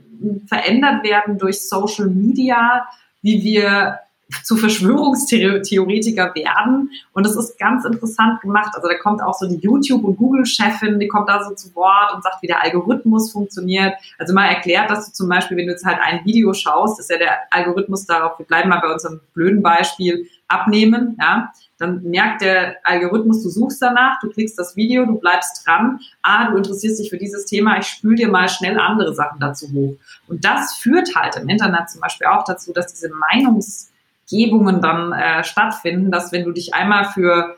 [0.47, 2.88] verändert werden durch Social Media,
[3.21, 3.99] wie wir
[4.43, 6.89] zu Verschwörungstheoretiker werden.
[7.13, 8.71] Und das ist ganz interessant gemacht.
[8.73, 12.13] Also da kommt auch so die YouTube- und Google-Chefin, die kommt da so zu Wort
[12.13, 13.93] und sagt, wie der Algorithmus funktioniert.
[14.17, 17.09] Also mal erklärt, dass du zum Beispiel, wenn du jetzt halt ein Video schaust, ist
[17.09, 22.41] ja der Algorithmus darauf, wir bleiben mal bei unserem blöden Beispiel, abnehmen, ja, dann merkt
[22.41, 26.99] der Algorithmus, du suchst danach, du klickst das Video, du bleibst dran, ah, du interessierst
[26.99, 29.95] dich für dieses Thema, ich spül dir mal schnell andere Sachen dazu hoch.
[30.28, 33.89] Und das führt halt im Internet zum Beispiel auch dazu, dass diese Meinungs-
[34.30, 37.55] Gebungen dann äh, stattfinden, dass wenn du dich einmal für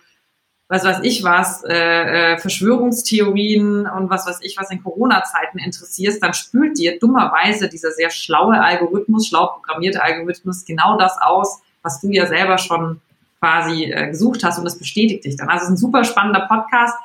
[0.72, 6.22] was weiß ich was, äh, äh, Verschwörungstheorien und was weiß ich was in Corona-Zeiten interessierst,
[6.22, 12.02] dann spült dir dummerweise dieser sehr schlaue Algorithmus, schlau programmierte Algorithmus genau das aus, was
[12.02, 13.02] du ja selber schon
[13.40, 15.50] quasi äh, gesucht hast und das bestätigt dich dann.
[15.50, 16.96] Also es ist ein super spannender Podcast.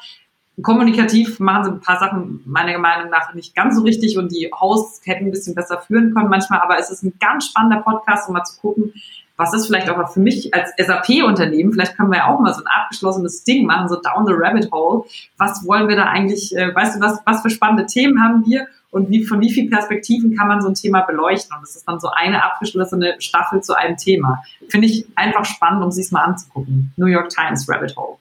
[0.63, 4.51] Kommunikativ machen sie ein paar Sachen meiner Meinung nach nicht ganz so richtig und die
[4.53, 8.29] Hosts hätten ein bisschen besser führen können manchmal, aber es ist ein ganz spannender Podcast,
[8.29, 8.93] um mal zu gucken,
[9.37, 12.61] was ist vielleicht auch für mich als SAP-Unternehmen, vielleicht können wir ja auch mal so
[12.61, 15.05] ein abgeschlossenes Ding machen, so down the rabbit hole.
[15.39, 18.69] Was wollen wir da eigentlich, äh, weißt du, was, was für spannende Themen haben wir
[18.95, 21.57] und wie, von wie vielen Perspektiven kann man so ein Thema beleuchten?
[21.57, 24.45] Und das ist dann so eine abgeschlossene Staffel zu einem Thema.
[24.69, 26.93] Finde ich einfach spannend, um sich es mal anzugucken.
[26.97, 28.19] New York Times Rabbit Hole.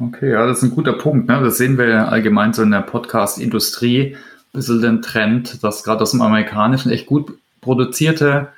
[0.00, 1.28] Okay, ja, das ist ein guter Punkt.
[1.28, 1.40] Ne?
[1.40, 4.16] Das sehen wir allgemein so in der Podcast-Industrie.
[4.16, 8.48] Ein bisschen den Trend, dass gerade aus dem Amerikanischen echt gut produzierte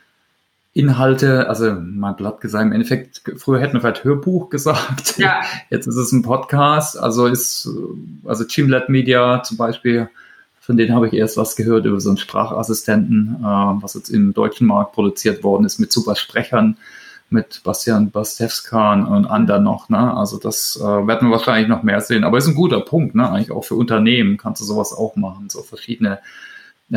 [0.72, 5.18] Inhalte, also mein Blatt gesagt, im Endeffekt, früher hätten wir vielleicht Hörbuch gesagt.
[5.18, 5.42] Ja.
[5.68, 6.98] Jetzt ist es ein Podcast.
[6.98, 7.68] Also ist,
[8.24, 10.08] also Gymlet Media zum Beispiel,
[10.66, 14.34] von denen habe ich erst was gehört über so einen Sprachassistenten, äh, was jetzt im
[14.34, 16.76] deutschen Markt produziert worden ist mit super Sprechern,
[17.30, 19.88] mit Bastian Bastewskan und anderen noch.
[19.88, 20.16] Ne?
[20.16, 22.24] Also das äh, werden wir wahrscheinlich noch mehr sehen.
[22.24, 23.30] Aber ist ein guter Punkt, ne?
[23.30, 26.18] eigentlich auch für Unternehmen kannst du sowas auch machen, so verschiedene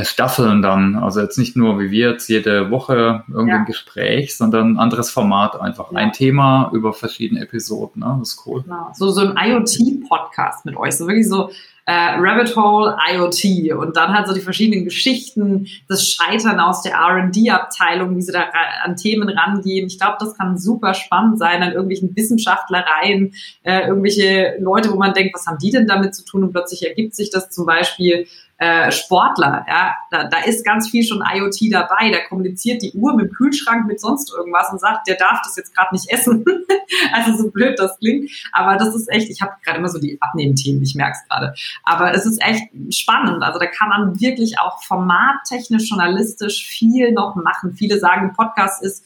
[0.02, 0.96] Staffeln dann.
[0.96, 3.58] Also jetzt nicht nur wie wir jetzt jede Woche irgendwie ja.
[3.58, 5.92] ein Gespräch, sondern ein anderes Format einfach.
[5.92, 5.98] Ja.
[6.00, 8.02] Ein Thema über verschiedene Episoden.
[8.02, 8.16] Ne?
[8.20, 8.64] Das ist cool.
[8.64, 8.92] Genau.
[8.96, 10.96] So, so ein IoT-Podcast mit euch.
[10.96, 11.52] So wirklich so
[11.90, 16.94] äh, Rabbit Hole IoT und dann halt so die verschiedenen Geschichten, das Scheitern aus der
[16.94, 18.44] R&D-Abteilung, wie sie da
[18.84, 19.88] an Themen rangehen.
[19.88, 23.34] Ich glaube, das kann super spannend sein an irgendwelchen Wissenschaftlereien,
[23.64, 26.44] äh, irgendwelche Leute, wo man denkt, was haben die denn damit zu tun?
[26.44, 28.28] Und plötzlich ergibt sich das zum Beispiel
[28.62, 32.12] äh, Sportler, ja, da, da ist ganz viel schon IoT dabei.
[32.12, 35.56] Da kommuniziert die Uhr mit dem Kühlschrank mit sonst irgendwas und sagt, der darf das
[35.56, 36.44] jetzt gerade nicht essen.
[37.14, 40.22] also so blöd das klingt, aber das ist echt, ich habe gerade immer so die
[40.22, 41.54] Abnehmthemen, ich merke es gerade.
[41.86, 43.42] Aber es ist echt spannend.
[43.44, 47.76] Also da kann man wirklich auch formattechnisch, journalistisch viel noch machen.
[47.76, 49.06] Viele sagen, Podcast ist,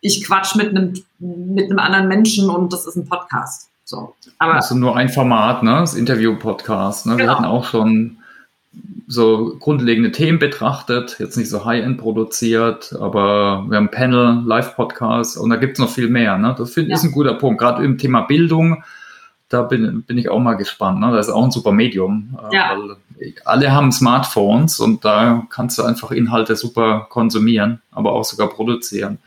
[0.00, 3.70] ich quatsch mit einem mit einem anderen Menschen und das ist ein Podcast.
[3.84, 5.76] So, aber also nur ein Format, ne?
[5.76, 7.06] Das Interview-Podcast.
[7.06, 7.16] Ne?
[7.16, 7.24] Genau.
[7.24, 8.18] Wir hatten auch schon
[9.06, 15.50] so grundlegende Themen betrachtet, jetzt nicht so High-End produziert, aber wir haben Panel, Live-Podcast und
[15.50, 16.38] da gibt es noch viel mehr.
[16.38, 16.54] Ne?
[16.56, 16.94] Das find, ja.
[16.94, 17.60] ist ein guter Punkt.
[17.60, 18.82] Gerade im Thema Bildung,
[19.48, 21.00] da bin, bin ich auch mal gespannt.
[21.00, 21.12] Ne?
[21.12, 22.38] Das ist auch ein super Medium.
[22.50, 22.76] Äh, ja.
[23.44, 29.18] alle haben Smartphones und da kannst du einfach Inhalte super konsumieren, aber auch sogar produzieren.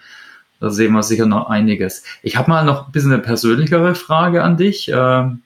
[0.59, 2.03] Da sehen wir sicher noch einiges.
[2.23, 4.91] Ich habe mal noch ein bisschen eine persönlichere Frage an dich.
[4.91, 5.43] Ähm,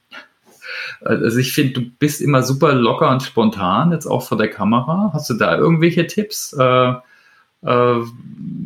[1.03, 5.11] also ich finde, du bist immer super locker und spontan, jetzt auch vor der Kamera.
[5.13, 6.53] Hast du da irgendwelche Tipps?
[6.53, 6.93] Äh,
[7.63, 7.99] äh,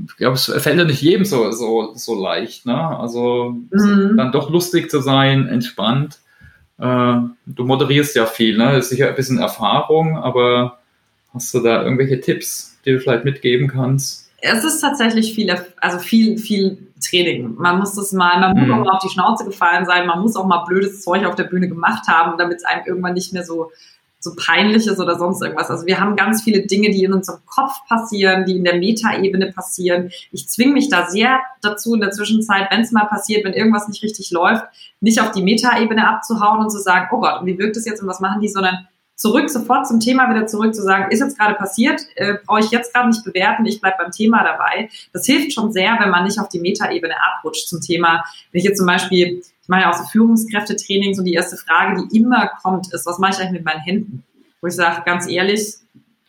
[0.08, 2.66] ich glaube, es fällt ja nicht jedem so, so, so leicht.
[2.66, 2.76] Ne?
[2.76, 4.16] Also mhm.
[4.18, 6.20] dann doch lustig zu sein, entspannt.
[6.78, 8.74] Äh, du moderierst ja viel, ne?
[8.74, 10.80] Das ist sicher ein bisschen Erfahrung, aber
[11.34, 14.25] hast du da irgendwelche Tipps, die du vielleicht mitgeben kannst?
[14.46, 17.56] Es ist tatsächlich viel, also viel, viel Training.
[17.56, 18.74] Man muss das mal, man muss mhm.
[18.74, 21.46] auch mal auf die Schnauze gefallen sein, man muss auch mal blödes Zeug auf der
[21.46, 23.72] Bühne gemacht haben, damit es einem irgendwann nicht mehr so,
[24.20, 25.70] so peinlich ist oder sonst irgendwas.
[25.70, 29.52] Also wir haben ganz viele Dinge, die in unserem Kopf passieren, die in der Metaebene
[29.52, 30.12] passieren.
[30.32, 33.88] Ich zwinge mich da sehr dazu in der Zwischenzeit, wenn es mal passiert, wenn irgendwas
[33.88, 34.64] nicht richtig läuft,
[35.00, 38.02] nicht auf die Metaebene abzuhauen und zu sagen, oh Gott, und wie wirkt es jetzt
[38.02, 41.38] und was machen die, sondern zurück, sofort zum Thema wieder zurück zu sagen, ist jetzt
[41.38, 44.90] gerade passiert, äh, brauche ich jetzt gerade nicht bewerten, ich bleibe beim Thema dabei.
[45.14, 48.24] Das hilft schon sehr, wenn man nicht auf die Metaebene abrutscht zum Thema.
[48.52, 52.04] Wenn ich jetzt zum Beispiel, ich mache ja auch so Führungskräftetraining, so die erste Frage,
[52.04, 54.24] die immer kommt, ist, was mache ich eigentlich mit meinen Händen?
[54.62, 55.76] Wo ich sage, ganz ehrlich,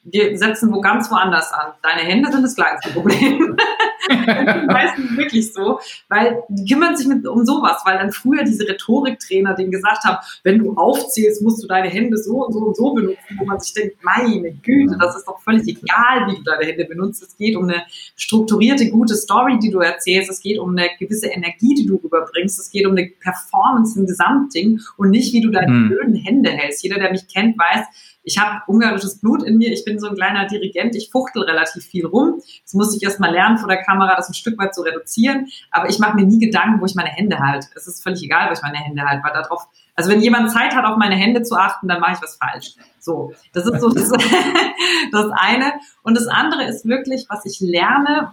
[0.04, 1.72] wir setzen wo ganz woanders an.
[1.82, 3.56] Deine Hände sind das kleinste Problem.
[4.08, 9.54] meistens wirklich so, weil die kümmern sich mit, um sowas, weil dann früher diese Rhetoriktrainer
[9.54, 12.92] denen gesagt haben, wenn du aufzählst, musst du deine Hände so und so und so
[12.94, 16.64] benutzen, wo man sich denkt, meine Güte, das ist doch völlig egal, wie du deine
[16.64, 17.22] Hände benutzt.
[17.22, 17.82] Es geht um eine
[18.16, 20.30] strukturierte, gute Story, die du erzählst.
[20.30, 22.58] Es geht um eine gewisse Energie, die du rüberbringst.
[22.58, 25.88] Es geht um eine Performance im Gesamtding und nicht, wie du deine hm.
[25.88, 26.82] blöden Hände hältst.
[26.82, 27.86] Jeder, der mich kennt, weiß,
[28.26, 31.84] ich habe ungarisches Blut in mir, ich bin so ein kleiner Dirigent, ich fuchtel relativ
[31.84, 32.42] viel rum.
[32.64, 35.46] Das musste ich erst mal lernen vor der Kamera, das ein Stück weit zu reduzieren.
[35.70, 37.68] Aber ich mache mir nie Gedanken, wo ich meine Hände halte.
[37.76, 40.74] Es ist völlig egal, wo ich meine Hände halte, weil darauf, also wenn jemand Zeit
[40.74, 42.74] hat, auf meine Hände zu achten, dann mache ich was falsch.
[42.98, 44.10] So, das ist so das,
[45.12, 45.74] das eine.
[46.02, 48.32] Und das andere ist wirklich, was ich lerne,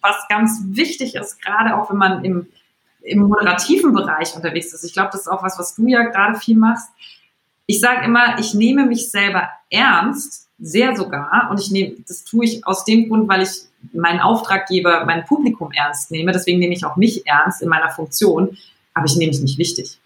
[0.00, 2.48] was ganz wichtig ist, gerade auch wenn man im,
[3.02, 4.82] im moderativen Bereich unterwegs ist.
[4.82, 6.90] Ich glaube, das ist auch was, was du ja gerade viel machst
[7.70, 12.44] ich sage immer, ich nehme mich selber ernst, sehr sogar, und ich nehme, das tue
[12.44, 13.50] ich aus dem Grund, weil ich
[13.92, 16.32] meinen Auftraggeber, mein Publikum ernst nehme.
[16.32, 18.58] Deswegen nehme ich auch mich ernst in meiner Funktion,
[18.92, 19.98] aber ich nehme mich nicht wichtig.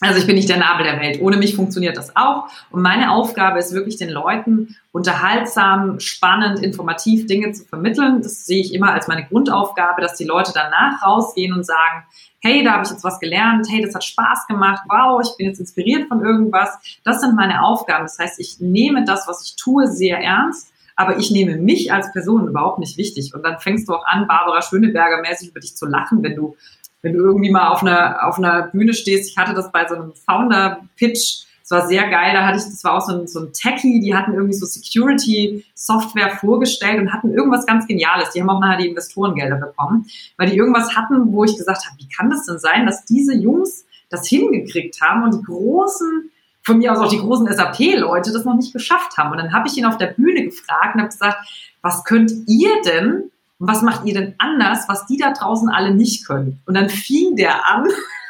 [0.00, 1.20] Also ich bin nicht der Nabel der Welt.
[1.20, 2.46] Ohne mich funktioniert das auch.
[2.70, 8.22] Und meine Aufgabe ist wirklich den Leuten unterhaltsam, spannend, informativ Dinge zu vermitteln.
[8.22, 12.04] Das sehe ich immer als meine Grundaufgabe, dass die Leute danach rausgehen und sagen,
[12.40, 15.46] hey, da habe ich jetzt was gelernt, hey, das hat Spaß gemacht, wow, ich bin
[15.46, 16.78] jetzt inspiriert von irgendwas.
[17.04, 18.04] Das sind meine Aufgaben.
[18.04, 20.72] Das heißt, ich nehme das, was ich tue, sehr ernst.
[20.94, 23.32] Aber ich nehme mich als Person überhaupt nicht wichtig.
[23.32, 26.56] Und dann fängst du auch an, Barbara Schöneberger mäßig über dich zu lachen, wenn du
[27.02, 29.94] wenn du irgendwie mal auf einer, auf einer Bühne stehst, ich hatte das bei so
[29.94, 33.40] einem Founder-Pitch, es war sehr geil, da hatte ich, das war auch so ein, so
[33.40, 38.30] ein Techie, die hatten irgendwie so Security-Software vorgestellt und hatten irgendwas ganz Geniales.
[38.30, 40.06] Die haben auch nachher die Investorengelder bekommen,
[40.38, 43.34] weil die irgendwas hatten, wo ich gesagt habe, wie kann das denn sein, dass diese
[43.34, 46.30] Jungs das hingekriegt haben und die großen,
[46.62, 49.32] von mir aus auch die großen SAP-Leute das noch nicht geschafft haben.
[49.32, 51.36] Und dann habe ich ihn auf der Bühne gefragt und habe gesagt,
[51.82, 55.94] was könnt ihr denn Und was macht ihr denn anders, was die da draußen alle
[55.94, 56.60] nicht können?
[56.64, 57.88] Und dann fing der an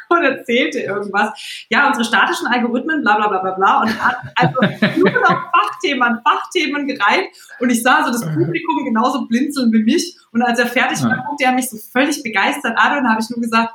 [0.17, 1.65] und erzählte irgendwas.
[1.69, 3.81] Ja, unsere statischen Algorithmen, bla bla bla bla bla.
[3.81, 4.55] Und hat also
[4.97, 7.29] nur noch Fachthemen Fachthemen gereiht.
[7.59, 10.17] Und ich sah so das Publikum genauso blinzeln wie mich.
[10.31, 13.29] Und als er fertig war, guckte er mich so völlig begeistert an und habe ich
[13.29, 13.73] nur gesagt,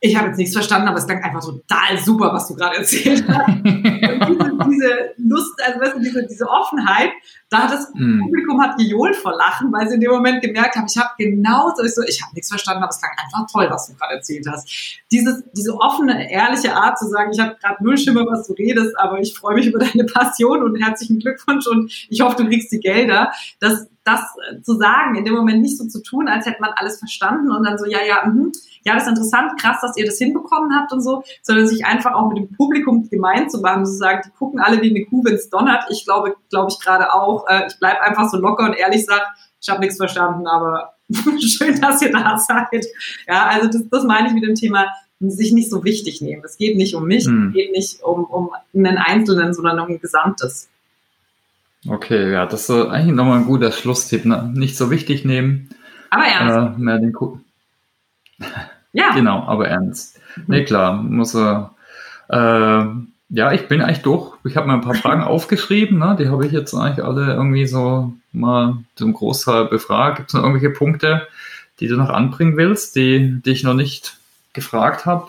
[0.00, 3.24] ich habe jetzt nichts verstanden, aber es klang einfach total super, was du gerade erzählt
[3.26, 3.48] hast.
[3.64, 4.35] diese,
[4.76, 7.10] diese, Lust, also weißt du, diese, diese Offenheit,
[7.48, 8.22] da hat das mm.
[8.22, 11.72] Publikum hat gejohlt vor Lachen, weil sie in dem Moment gemerkt haben, ich habe genau
[11.76, 14.14] so, ich, so, ich habe nichts verstanden, aber es klang einfach toll, was du gerade
[14.14, 14.68] erzählt hast.
[15.10, 18.98] Dieses, diese offene, ehrliche Art zu sagen, ich habe gerade null Schimmer, was du redest,
[18.98, 22.72] aber ich freue mich über deine Passion und herzlichen Glückwunsch und ich hoffe, du kriegst
[22.72, 23.32] die Gelder.
[23.60, 24.22] Das, das
[24.62, 27.64] zu sagen, in dem Moment nicht so zu tun, als hätte man alles verstanden und
[27.64, 28.52] dann so, ja, ja, mh,
[28.84, 32.14] ja, das ist interessant, krass, dass ihr das hinbekommen habt und so, sondern sich einfach
[32.14, 35.24] auch mit dem Publikum gemein zu machen, zu sagen, die gucken alle wie eine Kuh,
[35.24, 35.84] wenn es donnert.
[35.90, 37.48] Ich glaube, glaube ich gerade auch.
[37.48, 39.24] Äh, ich bleibe einfach so locker und ehrlich sage,
[39.60, 40.94] ich habe nichts verstanden, aber
[41.40, 42.86] schön, dass ihr da seid.
[43.26, 44.86] Ja, also das, das meine ich mit dem Thema
[45.18, 46.42] sich nicht so wichtig nehmen.
[46.44, 47.48] Es geht nicht um mich, hm.
[47.48, 50.68] es geht nicht um, um einen Einzelnen, sondern um ein Gesamtes.
[51.88, 54.24] Okay, ja, das ist eigentlich nochmal ein guter Schlusstipp.
[54.24, 54.50] Ne?
[54.54, 55.70] Nicht so wichtig nehmen.
[56.10, 56.78] Aber ernst.
[56.78, 57.38] Äh, mehr den Ku
[58.92, 59.10] ja.
[59.14, 60.20] Genau, aber ernst.
[60.46, 61.74] Nee, klar, muss er.
[62.28, 62.86] Äh,
[63.28, 64.34] ja, ich bin eigentlich durch.
[64.44, 66.16] Ich habe mir ein paar Fragen aufgeschrieben, ne?
[66.18, 70.16] die habe ich jetzt eigentlich alle irgendwie so mal zum Großteil befragt.
[70.16, 71.26] Gibt es noch irgendwelche Punkte,
[71.80, 74.18] die du noch anbringen willst, die, die ich noch nicht
[74.52, 75.28] gefragt habe?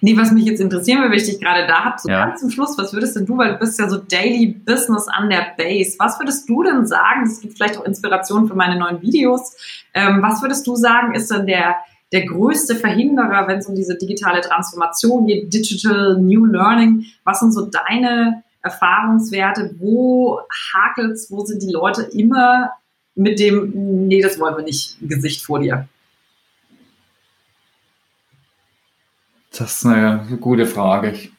[0.00, 2.26] Nee, was mich jetzt interessieren würde, wenn ich dich gerade da habe, so ja.
[2.26, 5.30] ganz zum Schluss, was würdest denn du, weil du bist ja so Daily Business an
[5.30, 9.00] der Base, was würdest du denn sagen, es gibt vielleicht auch Inspiration für meine neuen
[9.02, 9.56] Videos,
[9.94, 11.76] ähm, was würdest du sagen, ist denn der,
[12.12, 17.06] der größte Verhinderer, wenn es um diese digitale Transformation geht, Digital New Learning?
[17.24, 19.74] Was sind so deine Erfahrungswerte?
[19.78, 20.40] Wo
[20.72, 21.30] hakelt's?
[21.30, 22.70] Wo sind die Leute immer
[23.14, 25.88] mit dem, nee, das wollen wir nicht, Gesicht vor dir?
[29.58, 31.10] Das ist eine gute Frage.
[31.10, 31.32] Ich,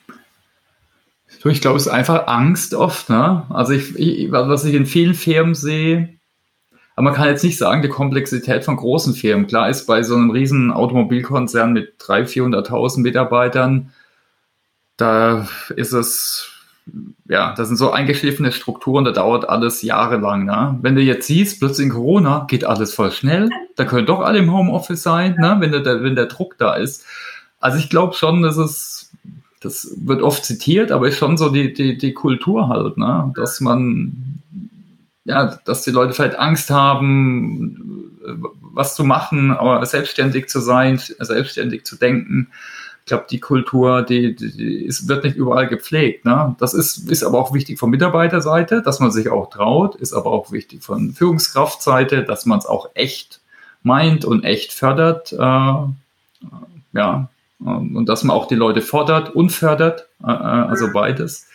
[1.44, 3.10] ich glaube, es ist einfach Angst oft.
[3.10, 3.44] Ne?
[3.50, 6.16] Also ich, ich, was ich in vielen Firmen sehe,
[6.96, 9.48] aber man kann jetzt nicht sagen, die Komplexität von großen Firmen.
[9.48, 13.92] Klar ist bei so einem riesen Automobilkonzern mit 300.000, 400.000 Mitarbeitern,
[14.96, 15.46] da
[15.76, 16.50] ist es,
[17.28, 20.46] ja, das sind so eingeschliffene Strukturen, da dauert alles jahrelang.
[20.46, 20.80] Ne?
[20.82, 24.40] Wenn du jetzt siehst, plötzlich in Corona geht alles voll schnell, da können doch alle
[24.40, 25.58] im Homeoffice sein, ne?
[25.60, 27.06] wenn, der, wenn der Druck da ist.
[27.66, 29.12] Also ich glaube schon, dass es,
[29.60, 33.34] das wird oft zitiert, aber ist schon so die, die, die Kultur halt, ne?
[33.36, 34.44] dass man
[35.24, 38.12] ja, dass die Leute vielleicht Angst haben,
[38.62, 42.50] was zu machen, aber selbstständig zu sein, selbstständig zu denken.
[43.00, 46.24] Ich glaube, die Kultur, die, die, die ist, wird nicht überall gepflegt.
[46.24, 46.56] Ne?
[46.60, 50.30] Das ist, ist aber auch wichtig von Mitarbeiterseite, dass man sich auch traut, ist aber
[50.30, 53.42] auch wichtig von Führungskraftseite, dass man es auch echt
[53.82, 55.34] meint und echt fördert.
[55.34, 55.38] Äh,
[56.94, 57.30] ja,
[57.60, 61.48] und dass man auch die Leute fordert und fördert, äh, also beides.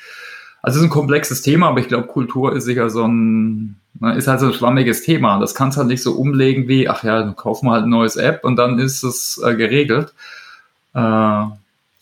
[0.63, 4.15] Also es ist ein komplexes Thema, aber ich glaube, Kultur ist sicher so ein, ne,
[4.15, 5.39] ist halt so ein schwammiges Thema.
[5.39, 8.17] Das kannst halt nicht so umlegen wie, ach ja, dann kaufen wir halt ein neues
[8.17, 10.13] App und dann ist es äh, geregelt.
[10.95, 11.43] Äh,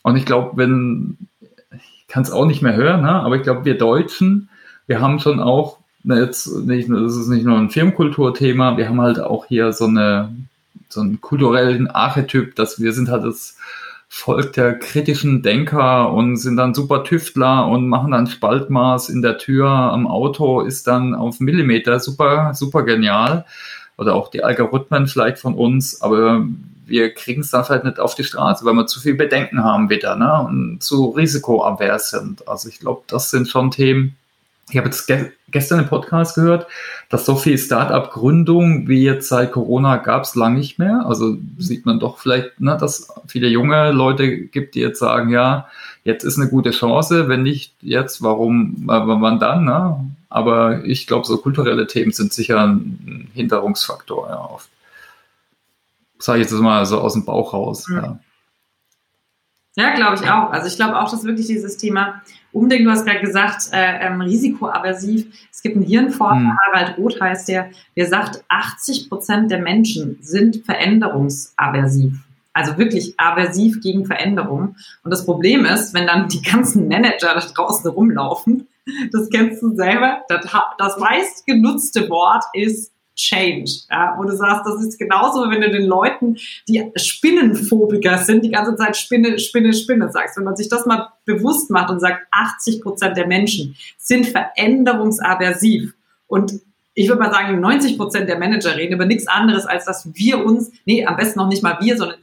[0.02, 1.18] und ich glaube, wenn,
[1.72, 4.48] ich kann es auch nicht mehr hören, ne, aber ich glaube, wir Deutschen,
[4.86, 9.00] wir haben schon auch, ne, jetzt nicht, das ist nicht nur ein Firmenkulturthema, wir haben
[9.00, 10.34] halt auch hier so eine,
[10.88, 13.57] so einen kulturellen Archetyp, dass wir sind halt das
[14.10, 19.38] Volk der kritischen Denker und sind dann super Tüftler und machen dann Spaltmaß in der
[19.38, 23.44] Tür am Auto, ist dann auf Millimeter super, super genial.
[23.98, 26.46] Oder auch die Algorithmen vielleicht von uns, aber
[26.86, 29.90] wir kriegen es dann vielleicht nicht auf die Straße, weil wir zu viel Bedenken haben
[29.90, 30.46] wieder ne?
[30.48, 32.48] und zu risikoavers sind.
[32.48, 34.16] Also ich glaube, das sind schon Themen,
[34.70, 36.66] ich habe jetzt ge gestern im Podcast gehört,
[37.08, 41.06] dass so viel Start-up-Gründung wie jetzt seit Corona gab es lang nicht mehr.
[41.06, 45.68] Also sieht man doch vielleicht, ne, dass viele junge Leute gibt, die jetzt sagen, ja,
[46.04, 49.64] jetzt ist eine gute Chance, wenn nicht jetzt, warum, wann dann?
[49.64, 50.10] Ne?
[50.28, 54.28] Aber ich glaube, so kulturelle Themen sind sicher ein Hinderungsfaktor.
[54.28, 54.68] Ja, oft.
[56.18, 57.88] Sage ich jetzt mal so aus dem Bauch raus.
[57.88, 57.96] Mhm.
[57.96, 58.20] Ja.
[59.76, 60.50] Ja, glaube ich auch.
[60.50, 62.20] Also ich glaube auch, dass wirklich dieses Thema
[62.52, 65.26] Umdenken, du hast gerade gesagt, äh, ähm, risikoaversiv.
[65.52, 66.58] Es gibt einen Hirnforscher, hm.
[66.66, 72.14] Harald Roth heißt der, der sagt, 80 Prozent der Menschen sind veränderungsaversiv.
[72.52, 74.76] Also wirklich aversiv gegen Veränderung.
[75.04, 78.66] Und das Problem ist, wenn dann die ganzen Manager da draußen rumlaufen,
[79.12, 80.46] das kennst du selber, das,
[80.78, 83.70] das meistgenutzte Wort ist Change.
[83.90, 86.36] Ja, wo du sagst, das ist genauso, wenn du den Leuten,
[86.68, 90.36] die Spinnenphobiker sind, die ganze Zeit Spinne, Spinne, Spinne sagst.
[90.36, 95.94] Wenn man sich das mal bewusst macht und sagt, 80 Prozent der Menschen sind veränderungsaversiv.
[96.28, 96.60] Und
[96.94, 100.44] ich würde mal sagen, 90 Prozent der Manager reden über nichts anderes, als dass wir
[100.44, 102.18] uns, nee, am besten noch nicht mal wir, sondern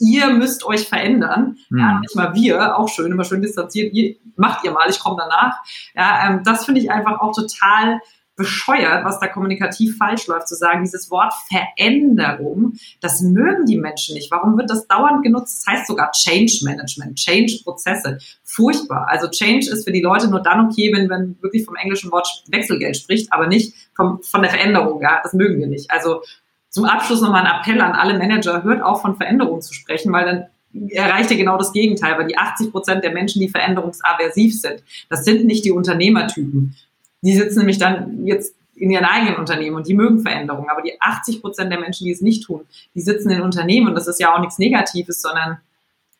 [0.00, 1.58] ihr müsst euch verändern.
[1.70, 1.78] Mhm.
[1.78, 5.16] Ja, nicht mal wir, auch schön, immer schön distanziert, ihr, macht ihr mal, ich komme
[5.18, 5.56] danach.
[5.94, 8.00] Ja, ähm, das finde ich einfach auch total
[8.38, 14.14] bescheuert, was da kommunikativ falsch läuft, zu sagen, dieses Wort Veränderung, das mögen die Menschen
[14.14, 14.30] nicht.
[14.30, 15.66] Warum wird das dauernd genutzt?
[15.66, 18.18] Das heißt sogar Change Management, Change-Prozesse.
[18.44, 19.08] Furchtbar.
[19.08, 22.44] Also Change ist für die Leute nur dann okay, wenn man wirklich vom englischen Wort
[22.48, 25.02] Wechselgeld spricht, aber nicht vom, von der Veränderung.
[25.02, 25.90] Ja, das mögen wir nicht.
[25.90, 26.22] Also
[26.70, 30.24] zum Abschluss nochmal ein Appell an alle Manager, hört auf von Veränderung zu sprechen, weil
[30.24, 30.46] dann
[30.90, 35.24] erreicht ihr genau das Gegenteil, weil die 80 Prozent der Menschen, die veränderungsaversiv sind, das
[35.24, 36.76] sind nicht die Unternehmertypen.
[37.22, 40.70] Die sitzen nämlich dann jetzt in ihren eigenen Unternehmen und die mögen Veränderungen.
[40.70, 42.64] Aber die 80 Prozent der Menschen, die es nicht tun,
[42.94, 45.58] die sitzen in Unternehmen und das ist ja auch nichts Negatives, sondern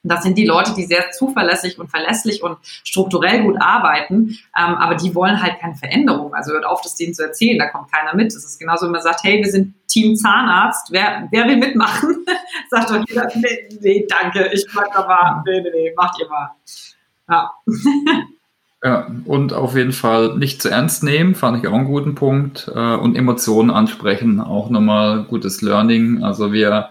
[0.05, 4.95] das sind die Leute, die sehr zuverlässig und verlässlich und strukturell gut arbeiten, ähm, aber
[4.95, 6.35] die wollen halt keine Veränderung.
[6.35, 8.35] Also hört auf, das denen zu erzählen, da kommt keiner mit.
[8.35, 12.25] Das ist genauso, wenn man sagt, hey, wir sind Team Zahnarzt, wer, wer will mitmachen?
[12.71, 16.29] sagt doch jeder, nee, nee, danke, ich bleib da mal, nee, nee, nee, macht ihr
[16.29, 16.51] mal.
[17.29, 17.53] Ja.
[18.83, 22.71] Ja, und auf jeden Fall nicht zu ernst nehmen, fand ich auch einen guten Punkt.
[22.73, 26.23] Äh, und Emotionen ansprechen, auch nochmal gutes Learning.
[26.23, 26.91] Also wir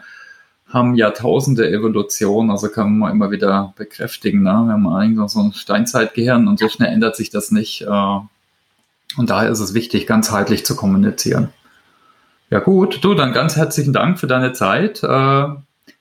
[0.68, 4.44] haben Jahrtausende Evolution, also kann man immer wieder bekräftigen.
[4.44, 4.50] Ne?
[4.50, 7.84] Wir haben eigentlich so ein Steinzeitgehirn und so schnell ändert sich das nicht.
[7.84, 8.20] Äh,
[9.16, 11.50] und daher ist es wichtig, ganzheitlich zu kommunizieren.
[12.50, 15.04] Ja gut, du, dann ganz herzlichen Dank für deine Zeit.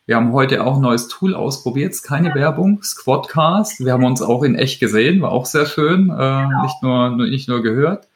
[0.06, 3.84] Wir haben heute auch ein neues Tool ausprobiert, keine Werbung, Squadcast.
[3.84, 6.62] Wir haben uns auch in echt gesehen, war auch sehr schön, äh, genau.
[6.62, 8.06] nicht, nur, nicht nur gehört.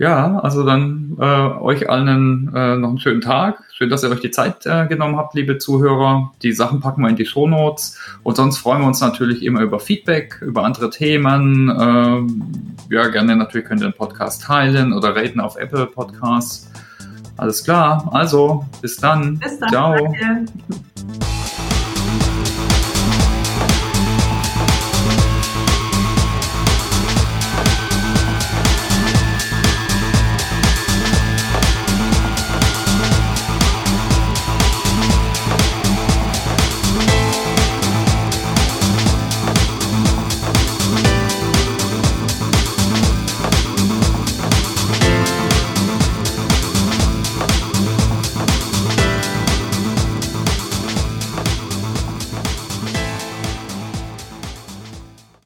[0.00, 3.62] Ja, also dann äh, euch allen äh, noch einen schönen Tag.
[3.72, 6.32] Schön, dass ihr euch die Zeit äh, genommen habt, liebe Zuhörer.
[6.42, 7.98] Die Sachen packen wir in die Shownotes.
[8.24, 11.68] Und sonst freuen wir uns natürlich immer über Feedback, über andere Themen.
[11.68, 16.70] Äh, ja, gerne natürlich könnt ihr den Podcast teilen oder raten auf Apple Podcasts.
[17.38, 19.38] Alles klar, also bis dann.
[19.38, 19.70] Bis dann.
[19.70, 19.94] Ciao.
[19.94, 20.52] Danke.